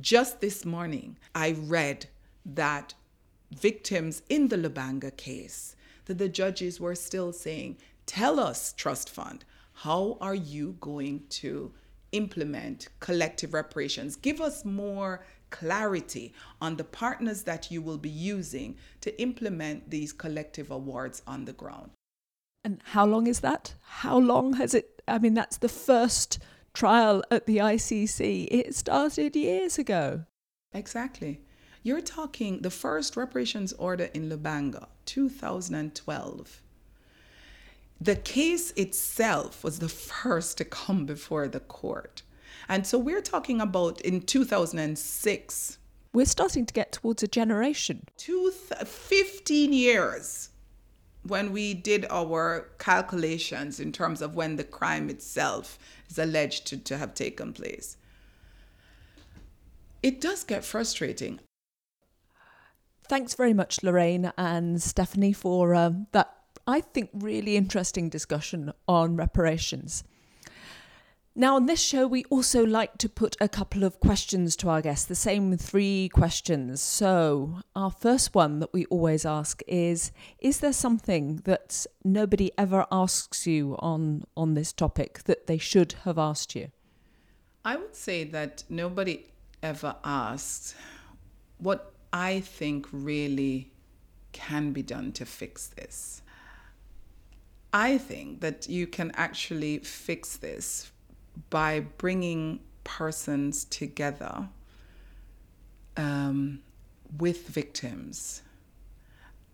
Just 0.00 0.40
this 0.40 0.64
morning, 0.64 1.16
I 1.32 1.52
read 1.52 2.06
that 2.44 2.94
victims 3.52 4.22
in 4.28 4.48
the 4.48 4.56
Lubanga 4.56 5.16
case, 5.16 5.76
that 6.06 6.18
the 6.18 6.28
judges 6.28 6.80
were 6.80 6.94
still 6.96 7.32
saying, 7.32 7.78
Tell 8.06 8.40
us, 8.40 8.72
trust 8.72 9.08
fund, 9.08 9.44
how 9.72 10.18
are 10.20 10.34
you 10.34 10.76
going 10.80 11.22
to 11.30 11.72
implement 12.10 12.88
collective 12.98 13.54
reparations? 13.54 14.16
Give 14.16 14.40
us 14.40 14.64
more 14.64 15.24
clarity 15.50 16.32
on 16.60 16.76
the 16.76 16.84
partners 16.84 17.42
that 17.42 17.70
you 17.70 17.82
will 17.82 17.98
be 17.98 18.08
using 18.10 18.76
to 19.00 19.20
implement 19.20 19.90
these 19.90 20.12
collective 20.12 20.70
awards 20.70 21.22
on 21.26 21.44
the 21.44 21.52
ground. 21.52 21.90
And 22.64 22.80
how 22.84 23.06
long 23.06 23.26
is 23.26 23.40
that? 23.40 23.74
How 23.82 24.18
long 24.18 24.54
has 24.54 24.74
it? 24.74 25.02
I 25.08 25.18
mean, 25.18 25.34
that's 25.34 25.56
the 25.56 25.68
first 25.68 26.38
trial 26.72 27.22
at 27.30 27.46
the 27.46 27.58
ICC. 27.58 28.48
It 28.50 28.74
started 28.74 29.34
years 29.34 29.78
ago. 29.78 30.24
Exactly. 30.72 31.40
You're 31.82 32.02
talking 32.02 32.60
the 32.60 32.70
first 32.70 33.16
reparations 33.16 33.72
order 33.72 34.10
in 34.12 34.28
Lubanga, 34.28 34.88
2012. 35.06 36.62
The 38.02 38.16
case 38.16 38.70
itself 38.72 39.64
was 39.64 39.78
the 39.78 39.88
first 39.88 40.58
to 40.58 40.64
come 40.64 41.06
before 41.06 41.48
the 41.48 41.60
court. 41.60 42.22
And 42.70 42.86
so 42.86 42.98
we're 42.98 43.20
talking 43.20 43.60
about 43.60 44.00
in 44.02 44.20
2006. 44.20 45.78
We're 46.12 46.24
starting 46.24 46.66
to 46.66 46.72
get 46.72 46.92
towards 46.92 47.20
a 47.24 47.26
generation. 47.26 48.04
Two 48.16 48.52
th- 48.68 48.86
15 48.86 49.72
years 49.72 50.50
when 51.24 51.50
we 51.50 51.74
did 51.74 52.06
our 52.10 52.70
calculations 52.78 53.80
in 53.80 53.90
terms 53.90 54.22
of 54.22 54.36
when 54.36 54.54
the 54.54 54.62
crime 54.62 55.10
itself 55.10 55.80
is 56.08 56.16
alleged 56.16 56.68
to, 56.68 56.76
to 56.76 56.96
have 56.96 57.12
taken 57.12 57.52
place. 57.52 57.96
It 60.00 60.20
does 60.20 60.44
get 60.44 60.64
frustrating. 60.64 61.40
Thanks 63.08 63.34
very 63.34 63.52
much, 63.52 63.82
Lorraine 63.82 64.32
and 64.38 64.80
Stephanie, 64.80 65.32
for 65.32 65.74
um, 65.74 66.06
that, 66.12 66.32
I 66.68 66.82
think, 66.82 67.10
really 67.14 67.56
interesting 67.56 68.08
discussion 68.08 68.72
on 68.86 69.16
reparations. 69.16 70.04
Now, 71.36 71.54
on 71.54 71.66
this 71.66 71.80
show, 71.80 72.08
we 72.08 72.24
also 72.24 72.66
like 72.66 72.98
to 72.98 73.08
put 73.08 73.36
a 73.40 73.48
couple 73.48 73.84
of 73.84 74.00
questions 74.00 74.56
to 74.56 74.68
our 74.68 74.82
guests, 74.82 75.06
the 75.06 75.14
same 75.14 75.56
three 75.56 76.08
questions. 76.08 76.82
So, 76.82 77.60
our 77.76 77.92
first 77.92 78.34
one 78.34 78.58
that 78.58 78.72
we 78.72 78.84
always 78.86 79.24
ask 79.24 79.62
is 79.68 80.10
Is 80.40 80.58
there 80.58 80.72
something 80.72 81.36
that 81.44 81.86
nobody 82.02 82.50
ever 82.58 82.84
asks 82.90 83.46
you 83.46 83.76
on, 83.78 84.24
on 84.36 84.54
this 84.54 84.72
topic 84.72 85.22
that 85.24 85.46
they 85.46 85.56
should 85.56 85.92
have 86.04 86.18
asked 86.18 86.56
you? 86.56 86.72
I 87.64 87.76
would 87.76 87.94
say 87.94 88.24
that 88.24 88.64
nobody 88.68 89.26
ever 89.62 89.94
asked 90.02 90.74
what 91.58 91.92
I 92.12 92.40
think 92.40 92.88
really 92.90 93.70
can 94.32 94.72
be 94.72 94.82
done 94.82 95.12
to 95.12 95.24
fix 95.24 95.68
this. 95.68 96.22
I 97.72 97.98
think 97.98 98.40
that 98.40 98.68
you 98.68 98.88
can 98.88 99.12
actually 99.14 99.78
fix 99.78 100.36
this 100.36 100.90
by 101.48 101.80
bringing 101.80 102.60
persons 102.84 103.64
together 103.64 104.48
um, 105.96 106.60
with 107.18 107.48
victims 107.48 108.42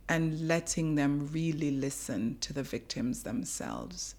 and 0.09 0.47
letting 0.47 0.95
them 0.95 1.29
really 1.33 1.71
listen 1.71 2.39
to 2.41 2.53
the 2.53 2.63
victims 2.63 3.23
themselves. 3.23 4.15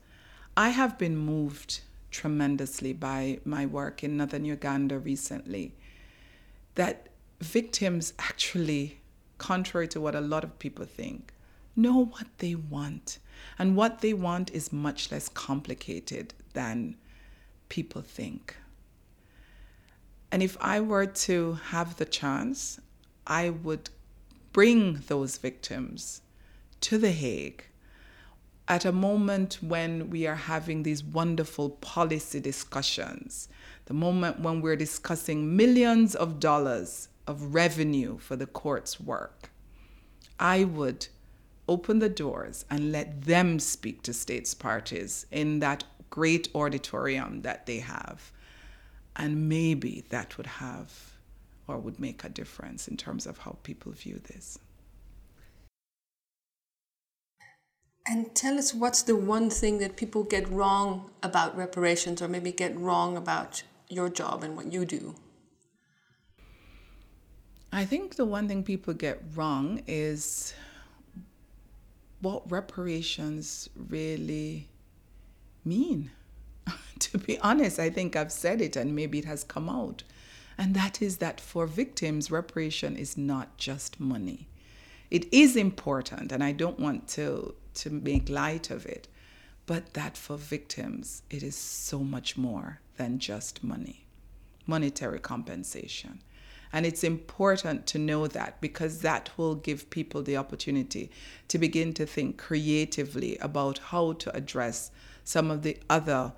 I 0.56 0.70
have 0.70 0.98
been 0.98 1.18
moved 1.18 1.82
tremendously 2.12 2.94
by 2.94 3.40
my 3.46 3.66
work 3.66 4.04
in 4.04 4.18
northern 4.18 4.46
Uganda 4.46 4.98
recently 5.00 5.74
that 6.76 7.08
victims 7.40 8.14
actually, 8.20 9.00
contrary 9.38 9.88
to 9.90 10.02
what 10.02 10.16
a 10.16 10.22
lot 10.22 10.44
of 10.44 10.60
people 10.60 10.86
think, 10.86 11.34
know 11.76 12.06
what 12.06 12.28
they 12.40 12.56
want. 12.56 13.20
And 13.60 13.76
what 13.76 14.02
they 14.02 14.14
want 14.14 14.52
is 14.52 14.74
much 14.74 15.12
less 15.12 15.30
complicated 15.30 16.34
than 16.54 16.96
people 17.70 18.02
think. 18.02 18.56
And 20.32 20.44
if 20.44 20.58
I 20.60 20.80
were 20.82 21.06
to 21.06 21.54
have 21.70 21.98
the 21.98 22.06
chance, 22.06 22.80
I 23.26 23.50
would 23.50 23.90
bring 24.52 25.04
those 25.08 25.38
victims 25.38 26.22
to 26.82 26.98
The 26.98 27.12
Hague 27.12 27.64
at 28.68 28.86
a 28.86 28.92
moment 28.92 29.60
when 29.62 30.10
we 30.10 30.28
are 30.28 30.36
having 30.36 30.84
these 30.84 31.04
wonderful 31.04 31.70
policy 31.70 32.40
discussions, 32.40 33.48
the 33.86 33.94
moment 33.94 34.42
when 34.42 34.62
we're 34.62 34.76
discussing 34.76 35.56
millions 35.56 36.16
of 36.16 36.40
dollars 36.40 37.08
of 37.26 37.54
revenue 37.54 38.18
for 38.18 38.36
the 38.36 38.46
court's 38.46 39.00
work, 39.00 39.52
I 40.40 40.66
would 40.66 41.08
open 41.68 42.00
the 42.00 42.10
doors 42.10 42.66
and 42.70 42.92
let 42.92 43.24
them 43.24 43.60
speak 43.60 44.02
to 44.04 44.14
states 44.14 44.54
parties 44.54 45.26
in 45.32 45.60
that 45.60 45.84
great 46.10 46.50
auditorium 46.56 47.42
that 47.42 47.66
they 47.66 47.80
have. 47.80 48.32
And 49.16 49.50
maybe 49.50 50.06
that 50.10 50.38
would 50.38 50.46
have 50.46 51.14
or 51.68 51.78
would 51.78 52.00
make 52.00 52.24
a 52.24 52.30
difference 52.30 52.88
in 52.88 52.98
terms 52.98 53.26
of 53.26 53.40
how 53.40 53.58
people 53.64 53.92
view 53.92 54.20
this. 54.24 54.60
And 58.10 58.34
tell 58.34 58.58
us 58.58 58.74
what's 58.74 59.02
the 59.02 59.18
one 59.18 59.50
thing 59.50 59.80
that 59.80 59.98
people 59.98 60.24
get 60.24 60.48
wrong 60.48 61.12
about 61.22 61.58
reparations 61.58 62.22
or 62.22 62.30
maybe 62.30 62.54
get 62.54 62.78
wrong 62.78 63.18
about 63.18 63.64
your 63.90 64.08
job 64.08 64.44
and 64.44 64.56
what 64.56 64.72
you 64.72 64.86
do? 64.86 65.16
I 67.74 67.84
think 67.84 68.16
the 68.16 68.26
one 68.26 68.48
thing 68.48 68.64
people 68.64 68.94
get 68.94 69.22
wrong 69.36 69.84
is 69.88 70.54
what 72.22 72.50
reparations 72.50 73.70
really 73.76 74.70
mean. 75.68 76.12
to 77.00 77.18
be 77.18 77.40
honest, 77.40 77.80
I 77.80 77.90
think 77.90 78.16
I've 78.16 78.32
said 78.32 78.62
it 78.62 78.76
and 78.76 78.96
maybe 78.96 79.20
it 79.20 79.26
has 79.26 79.44
come 79.44 79.70
out. 79.70 80.04
And 80.58 80.74
that 80.74 81.02
is 81.02 81.18
that 81.18 81.40
for 81.40 81.68
victims, 81.68 82.32
reparation 82.32 82.96
is 82.96 83.18
not 83.18 83.58
just 83.58 84.00
money. 84.00 84.48
It 85.10 85.32
is 85.32 85.56
important, 85.56 86.32
and 86.32 86.44
I 86.44 86.52
don't 86.52 86.80
want 86.80 87.08
to, 87.10 87.56
to 87.76 87.90
make 87.90 88.28
light 88.28 88.70
of 88.70 88.86
it, 88.86 89.08
but 89.66 89.94
that 89.94 90.18
for 90.18 90.36
victims, 90.36 91.22
it 91.30 91.44
is 91.44 91.56
so 91.56 92.00
much 92.00 92.38
more 92.38 92.80
than 92.98 93.20
just 93.20 93.64
money, 93.64 94.06
monetary 94.66 95.20
compensation. 95.20 96.22
And 96.74 96.86
it's 96.86 97.04
important 97.04 97.88
to 97.88 98.00
know 98.00 98.28
that 98.28 98.60
because 98.60 99.00
that 99.02 99.30
will 99.38 99.56
give 99.56 99.90
people 99.90 100.22
the 100.22 100.36
opportunity 100.36 101.10
to 101.48 101.58
begin 101.58 101.94
to 101.94 102.06
think 102.06 102.38
creatively 102.38 103.38
about 103.38 103.78
how 103.78 104.14
to 104.14 104.36
address 104.36 104.92
some 105.28 105.52
of 105.52 105.62
the 105.62 105.78
other 105.90 106.32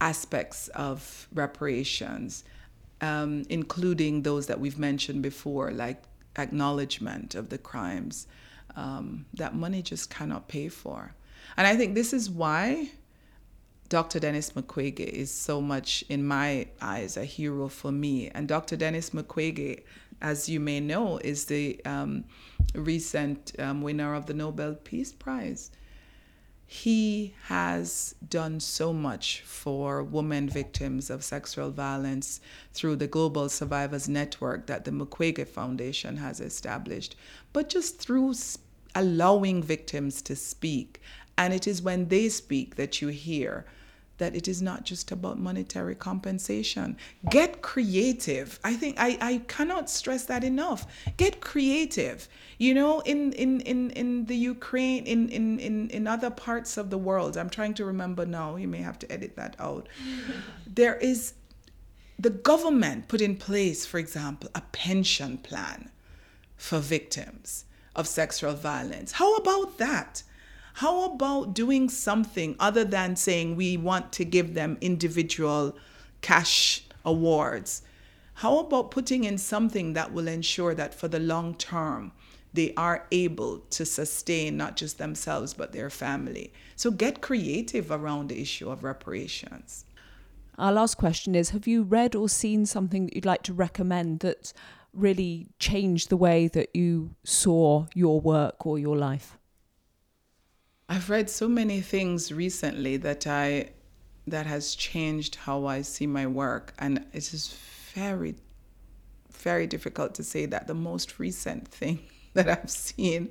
aspects 0.00 0.66
of 0.68 1.28
reparations, 1.32 2.42
um, 3.00 3.44
including 3.48 4.22
those 4.22 4.48
that 4.48 4.58
we've 4.58 4.78
mentioned 4.78 5.22
before, 5.22 5.70
like 5.70 6.02
acknowledgement 6.36 7.36
of 7.36 7.48
the 7.48 7.58
crimes 7.58 8.26
um, 8.74 9.24
that 9.34 9.54
money 9.54 9.82
just 9.82 10.10
cannot 10.10 10.48
pay 10.48 10.68
for. 10.68 11.14
And 11.56 11.64
I 11.64 11.76
think 11.76 11.94
this 11.94 12.12
is 12.12 12.28
why 12.28 12.90
Dr. 13.88 14.18
Denis 14.18 14.50
Mukwege 14.50 14.98
is 14.98 15.30
so 15.30 15.60
much, 15.60 16.04
in 16.08 16.24
my 16.24 16.66
eyes, 16.80 17.16
a 17.16 17.24
hero 17.24 17.68
for 17.68 17.92
me. 17.92 18.30
And 18.30 18.48
Dr. 18.48 18.74
Denis 18.74 19.10
Mukwege, 19.10 19.84
as 20.20 20.48
you 20.48 20.58
may 20.58 20.80
know, 20.80 21.18
is 21.18 21.44
the 21.44 21.80
um, 21.84 22.24
recent 22.74 23.52
um, 23.60 23.80
winner 23.80 24.12
of 24.14 24.26
the 24.26 24.34
Nobel 24.34 24.74
Peace 24.74 25.12
Prize. 25.12 25.70
He 26.70 27.34
has 27.44 28.14
done 28.28 28.60
so 28.60 28.92
much 28.92 29.40
for 29.40 30.02
women 30.02 30.50
victims 30.50 31.08
of 31.08 31.24
sexual 31.24 31.70
violence 31.70 32.42
through 32.74 32.96
the 32.96 33.06
Global 33.06 33.48
Survivors 33.48 34.06
Network 34.06 34.66
that 34.66 34.84
the 34.84 34.90
Mukwege 34.90 35.48
Foundation 35.48 36.18
has 36.18 36.40
established, 36.40 37.16
but 37.54 37.70
just 37.70 37.98
through 37.98 38.34
allowing 38.94 39.62
victims 39.62 40.20
to 40.20 40.36
speak. 40.36 41.00
And 41.38 41.54
it 41.54 41.66
is 41.66 41.80
when 41.80 42.08
they 42.08 42.28
speak 42.28 42.76
that 42.76 43.00
you 43.00 43.08
hear 43.08 43.64
that 44.18 44.36
it 44.36 44.46
is 44.46 44.60
not 44.60 44.84
just 44.84 45.10
about 45.10 45.38
monetary 45.38 45.94
compensation. 45.94 46.96
Get 47.30 47.62
creative. 47.62 48.60
I 48.62 48.74
think 48.74 48.96
I, 48.98 49.16
I 49.20 49.38
cannot 49.48 49.88
stress 49.88 50.24
that 50.26 50.44
enough. 50.44 50.86
Get 51.16 51.40
creative. 51.40 52.28
You 52.58 52.74
know, 52.74 53.00
in 53.00 53.32
in, 53.32 53.60
in, 53.62 53.90
in 53.90 54.26
the 54.26 54.36
Ukraine, 54.36 55.04
in, 55.06 55.28
in, 55.28 55.58
in, 55.58 55.90
in 55.90 56.06
other 56.06 56.30
parts 56.30 56.76
of 56.76 56.90
the 56.90 56.98
world, 56.98 57.36
I'm 57.36 57.50
trying 57.50 57.74
to 57.74 57.84
remember 57.84 58.26
now, 58.26 58.56
you 58.56 58.68
may 58.68 58.82
have 58.82 58.98
to 59.00 59.12
edit 59.12 59.36
that 59.36 59.56
out. 59.58 59.88
there 60.66 60.96
is 60.96 61.34
the 62.18 62.30
government 62.30 63.08
put 63.08 63.20
in 63.20 63.36
place, 63.36 63.86
for 63.86 63.98
example, 63.98 64.50
a 64.54 64.62
pension 64.72 65.38
plan 65.38 65.90
for 66.56 66.80
victims 66.80 67.64
of 67.94 68.08
sexual 68.08 68.54
violence. 68.54 69.12
How 69.12 69.36
about 69.36 69.78
that? 69.78 70.24
How 70.78 71.06
about 71.06 71.54
doing 71.54 71.88
something 71.88 72.54
other 72.60 72.84
than 72.84 73.16
saying 73.16 73.56
we 73.56 73.76
want 73.76 74.12
to 74.12 74.24
give 74.24 74.54
them 74.54 74.78
individual 74.80 75.76
cash 76.20 76.84
awards? 77.04 77.82
How 78.34 78.60
about 78.60 78.92
putting 78.92 79.24
in 79.24 79.38
something 79.38 79.94
that 79.94 80.12
will 80.12 80.28
ensure 80.28 80.76
that 80.76 80.94
for 80.94 81.08
the 81.08 81.18
long 81.18 81.56
term, 81.56 82.12
they 82.52 82.74
are 82.76 83.08
able 83.10 83.58
to 83.70 83.84
sustain 83.84 84.56
not 84.56 84.76
just 84.76 84.98
themselves, 84.98 85.52
but 85.52 85.72
their 85.72 85.90
family? 85.90 86.52
So 86.76 86.92
get 86.92 87.20
creative 87.20 87.90
around 87.90 88.28
the 88.28 88.40
issue 88.40 88.70
of 88.70 88.84
reparations. 88.84 89.84
Our 90.58 90.70
last 90.70 90.96
question 90.96 91.34
is 91.34 91.50
Have 91.50 91.66
you 91.66 91.82
read 91.82 92.14
or 92.14 92.28
seen 92.28 92.66
something 92.66 93.06
that 93.06 93.16
you'd 93.16 93.26
like 93.26 93.42
to 93.42 93.52
recommend 93.52 94.20
that 94.20 94.52
really 94.94 95.48
changed 95.58 96.08
the 96.08 96.16
way 96.16 96.46
that 96.46 96.68
you 96.72 97.16
saw 97.24 97.86
your 97.96 98.20
work 98.20 98.64
or 98.64 98.78
your 98.78 98.96
life? 98.96 99.37
I've 100.88 101.10
read 101.10 101.28
so 101.28 101.48
many 101.48 101.82
things 101.82 102.32
recently 102.32 102.96
that 102.98 103.26
I 103.26 103.70
that 104.26 104.46
has 104.46 104.74
changed 104.74 105.34
how 105.36 105.66
I 105.66 105.82
see 105.82 106.06
my 106.06 106.26
work 106.26 106.72
and 106.78 107.04
it 107.12 107.32
is 107.32 107.58
very 107.94 108.36
very 109.30 109.66
difficult 109.66 110.14
to 110.14 110.24
say 110.24 110.46
that 110.46 110.66
the 110.66 110.74
most 110.74 111.18
recent 111.18 111.68
thing 111.68 112.00
that 112.34 112.48
I've 112.48 112.70
seen 112.70 113.30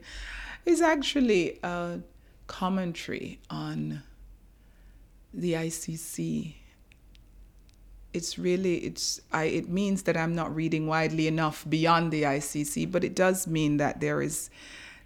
is 0.66 0.82
actually 0.82 1.60
a 1.64 2.00
commentary 2.46 3.40
on 3.50 4.04
the 5.34 5.54
ICC. 5.54 6.56
It's 8.14 8.38
really 8.38 8.78
it's 8.78 9.20
I 9.32 9.46
it 9.46 9.68
means 9.68 10.04
that 10.04 10.16
I'm 10.16 10.36
not 10.36 10.56
reading 10.56 10.86
widely 10.86 11.28
enough 11.28 11.66
beyond 11.68 12.12
the 12.12 12.24
ICC, 12.24 12.92
but 12.92 13.04
it 13.04 13.16
does 13.16 13.48
mean 13.48 13.78
that 13.78 14.00
there 14.00 14.22
is 14.22 14.52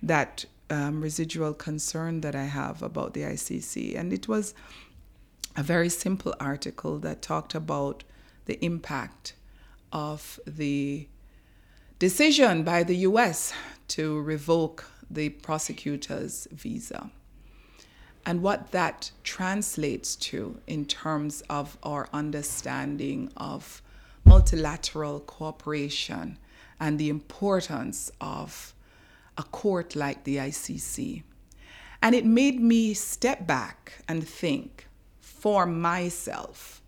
that 0.04 0.46
um, 0.72 1.02
residual 1.02 1.54
concern 1.54 2.22
that 2.22 2.36
I 2.36 2.46
have 2.46 2.82
about 2.82 3.14
the 3.14 3.22
ICC. 3.22 3.98
And 3.98 4.14
it 4.14 4.28
was 4.28 4.54
a 5.56 5.64
very 5.64 5.90
simple 5.90 6.34
article 6.40 6.98
that 7.00 7.22
talked 7.22 7.54
about 7.54 8.04
the 8.46 8.64
impact 8.64 9.34
of 9.92 10.40
the 10.48 11.08
decision 12.00 12.64
by 12.64 12.84
the 12.84 12.96
US 13.10 13.54
to 13.90 14.22
revoke 14.22 14.86
the 15.10 15.30
prosecutor's 15.30 16.48
visa. 16.52 17.12
and 18.26 18.42
what 18.44 18.72
that 18.72 19.12
translates 19.24 20.16
to 20.16 20.60
in 20.68 20.86
terms 20.86 21.42
of 21.50 21.78
our 21.82 22.08
understanding 22.14 23.32
of 23.36 23.82
multilateral 24.24 25.20
cooperation 25.22 26.38
and 26.80 27.00
the 27.00 27.10
importance 27.10 28.12
of 28.22 28.76
a 29.38 29.44
court 29.44 29.96
like 29.96 30.24
the 30.24 30.38
ICC. 30.38 31.24
And 32.02 32.16
it 32.16 32.26
made 32.26 32.60
me 32.60 32.94
step 32.94 33.46
back 33.46 34.04
and 34.08 34.28
think 34.28 34.88
for 35.20 35.66
myself 35.66 36.82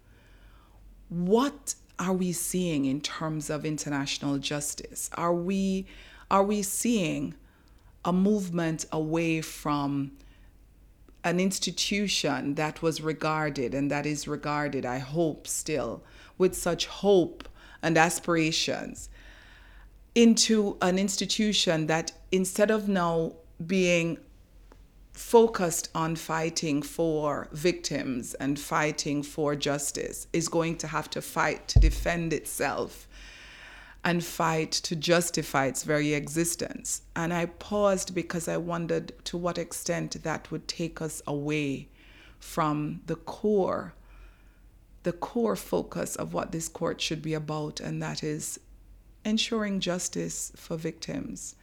what 1.09 1.75
are 1.99 2.13
we 2.13 2.31
seeing 2.31 2.85
in 2.85 2.99
terms 2.99 3.49
of 3.49 3.65
international 3.65 4.39
justice? 4.39 5.09
Are 5.13 5.33
we, 5.33 5.85
are 6.31 6.43
we 6.43 6.63
seeing 6.63 7.35
a 8.03 8.11
movement 8.11 8.85
away 8.91 9.41
from 9.41 10.11
an 11.23 11.39
institution 11.39 12.55
that 12.55 12.81
was 12.81 13.01
regarded 13.01 13.73
and 13.73 13.89
that 13.91 14.05
is 14.05 14.27
regarded, 14.27 14.85
I 14.85 14.97
hope, 14.97 15.47
still 15.47 16.03
with 16.37 16.55
such 16.55 16.87
hope 16.87 17.47
and 17.81 17.97
aspirations 17.97 19.09
into 20.15 20.77
an 20.81 20.99
institution 20.99 21.87
that 21.87 22.11
instead 22.31 22.69
of 22.69 22.87
now 22.87 23.33
being 23.65 24.17
focused 25.13 25.89
on 25.93 26.15
fighting 26.15 26.81
for 26.81 27.47
victims 27.51 28.33
and 28.35 28.59
fighting 28.59 29.21
for 29.21 29.55
justice 29.55 30.27
is 30.33 30.47
going 30.47 30.75
to 30.75 30.87
have 30.87 31.09
to 31.09 31.21
fight 31.21 31.67
to 31.67 31.79
defend 31.79 32.33
itself 32.33 33.07
and 34.03 34.23
fight 34.23 34.71
to 34.71 34.95
justify 34.95 35.67
its 35.67 35.83
very 35.83 36.13
existence. 36.13 37.03
And 37.15 37.33
I 37.33 37.45
paused 37.45 38.13
because 38.13 38.47
I 38.47 38.57
wondered 38.57 39.13
to 39.25 39.37
what 39.37 39.57
extent 39.57 40.21
that 40.23 40.51
would 40.51 40.67
take 40.67 41.01
us 41.01 41.21
away 41.25 41.87
from 42.39 43.01
the 43.05 43.15
core, 43.15 43.93
the 45.03 45.13
core 45.13 45.55
focus 45.55 46.15
of 46.15 46.33
what 46.33 46.51
this 46.51 46.67
court 46.67 46.99
should 46.99 47.21
be 47.21 47.33
about, 47.33 47.79
and 47.79 48.01
that 48.01 48.23
is 48.23 48.59
ensuring 49.25 49.79
justice 49.79 50.51
for 50.55 50.77
victims 50.77 51.55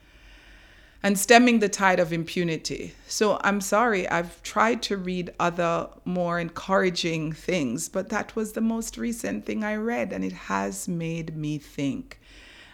and 1.03 1.18
stemming 1.18 1.61
the 1.61 1.68
tide 1.68 1.99
of 1.99 2.12
impunity. 2.12 2.94
So 3.07 3.40
I'm 3.42 3.61
sorry, 3.61 4.07
I've 4.09 4.42
tried 4.42 4.83
to 4.83 4.96
read 4.96 5.33
other 5.40 5.88
more 6.05 6.38
encouraging 6.38 7.33
things, 7.33 7.88
but 7.88 8.11
that 8.11 8.37
was 8.37 8.53
the 8.53 8.61
most 8.61 8.99
recent 8.99 9.46
thing 9.46 9.64
I 9.64 9.77
read, 9.77 10.12
and 10.12 10.25
it 10.25 10.33
has 10.33 10.88
made 10.88 11.37
me 11.37 11.57
think. 11.59 12.20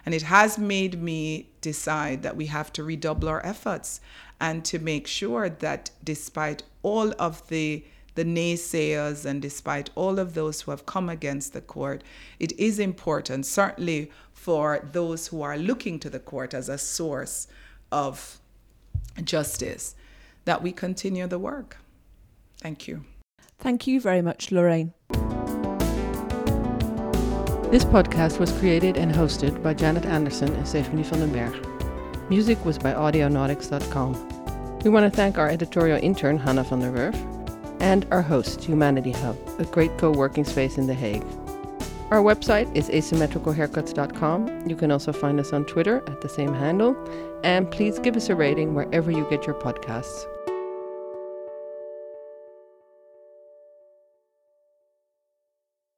And 0.04 0.14
it 0.14 0.22
has 0.22 0.58
made 0.58 1.00
me 1.00 1.50
decide 1.60 2.22
that 2.22 2.36
we 2.36 2.46
have 2.46 2.72
to 2.74 2.84
redouble 2.84 3.28
our 3.28 3.44
efforts 3.44 4.00
and 4.40 4.64
to 4.64 4.78
make 4.78 5.06
sure 5.06 5.48
that 5.48 5.90
despite 6.02 6.62
all 6.82 7.12
of 7.18 7.46
the 7.48 7.84
the 8.16 8.24
naysayers 8.24 9.24
and 9.24 9.40
despite 9.40 9.90
all 9.94 10.18
of 10.18 10.34
those 10.34 10.62
who 10.62 10.72
have 10.72 10.84
come 10.86 11.08
against 11.08 11.52
the 11.52 11.60
court, 11.60 12.02
it 12.40 12.52
is 12.58 12.78
important, 12.78 13.46
certainly 13.46 14.10
for 14.32 14.80
those 14.92 15.28
who 15.28 15.42
are 15.42 15.56
looking 15.56 15.98
to 16.00 16.10
the 16.10 16.18
court 16.18 16.52
as 16.52 16.68
a 16.68 16.78
source 16.78 17.46
of 17.92 18.40
justice 19.22 19.94
that 20.44 20.62
we 20.62 20.72
continue 20.72 21.26
the 21.26 21.38
work. 21.38 21.78
Thank 22.60 22.88
you. 22.88 23.04
Thank 23.58 23.86
you 23.86 24.00
very 24.00 24.22
much, 24.22 24.50
Lorraine. 24.50 24.92
This 27.70 27.84
podcast 27.84 28.38
was 28.38 28.52
created 28.52 28.96
and 28.96 29.12
hosted 29.12 29.62
by 29.62 29.74
Janet 29.74 30.06
Anderson 30.06 30.52
and 30.54 30.66
Stephanie 30.66 31.02
van 31.02 31.20
den 31.20 31.32
Berg. 31.32 32.30
Music 32.30 32.64
was 32.64 32.78
by 32.78 32.92
audionautix.com. 32.92 34.80
We 34.84 34.90
want 34.90 35.12
to 35.12 35.16
thank 35.16 35.36
our 35.36 35.48
editorial 35.48 35.98
intern, 36.00 36.38
Hannah 36.38 36.62
van 36.62 36.78
der 36.80 36.92
Werf, 36.92 37.35
and 37.80 38.06
our 38.10 38.22
host, 38.22 38.64
Humanity 38.64 39.12
Hub, 39.12 39.36
a 39.58 39.64
great 39.64 39.96
co 39.98 40.10
working 40.10 40.44
space 40.44 40.78
in 40.78 40.86
The 40.86 40.94
Hague. 40.94 41.24
Our 42.10 42.22
website 42.22 42.74
is 42.74 42.88
asymmetricalhaircuts.com. 42.88 44.68
You 44.68 44.76
can 44.76 44.92
also 44.92 45.12
find 45.12 45.40
us 45.40 45.52
on 45.52 45.64
Twitter 45.64 46.04
at 46.06 46.20
the 46.20 46.28
same 46.28 46.54
handle. 46.54 46.96
And 47.42 47.68
please 47.70 47.98
give 47.98 48.16
us 48.16 48.28
a 48.28 48.36
rating 48.36 48.74
wherever 48.74 49.10
you 49.10 49.26
get 49.28 49.46
your 49.46 49.56
podcasts. 49.56 50.26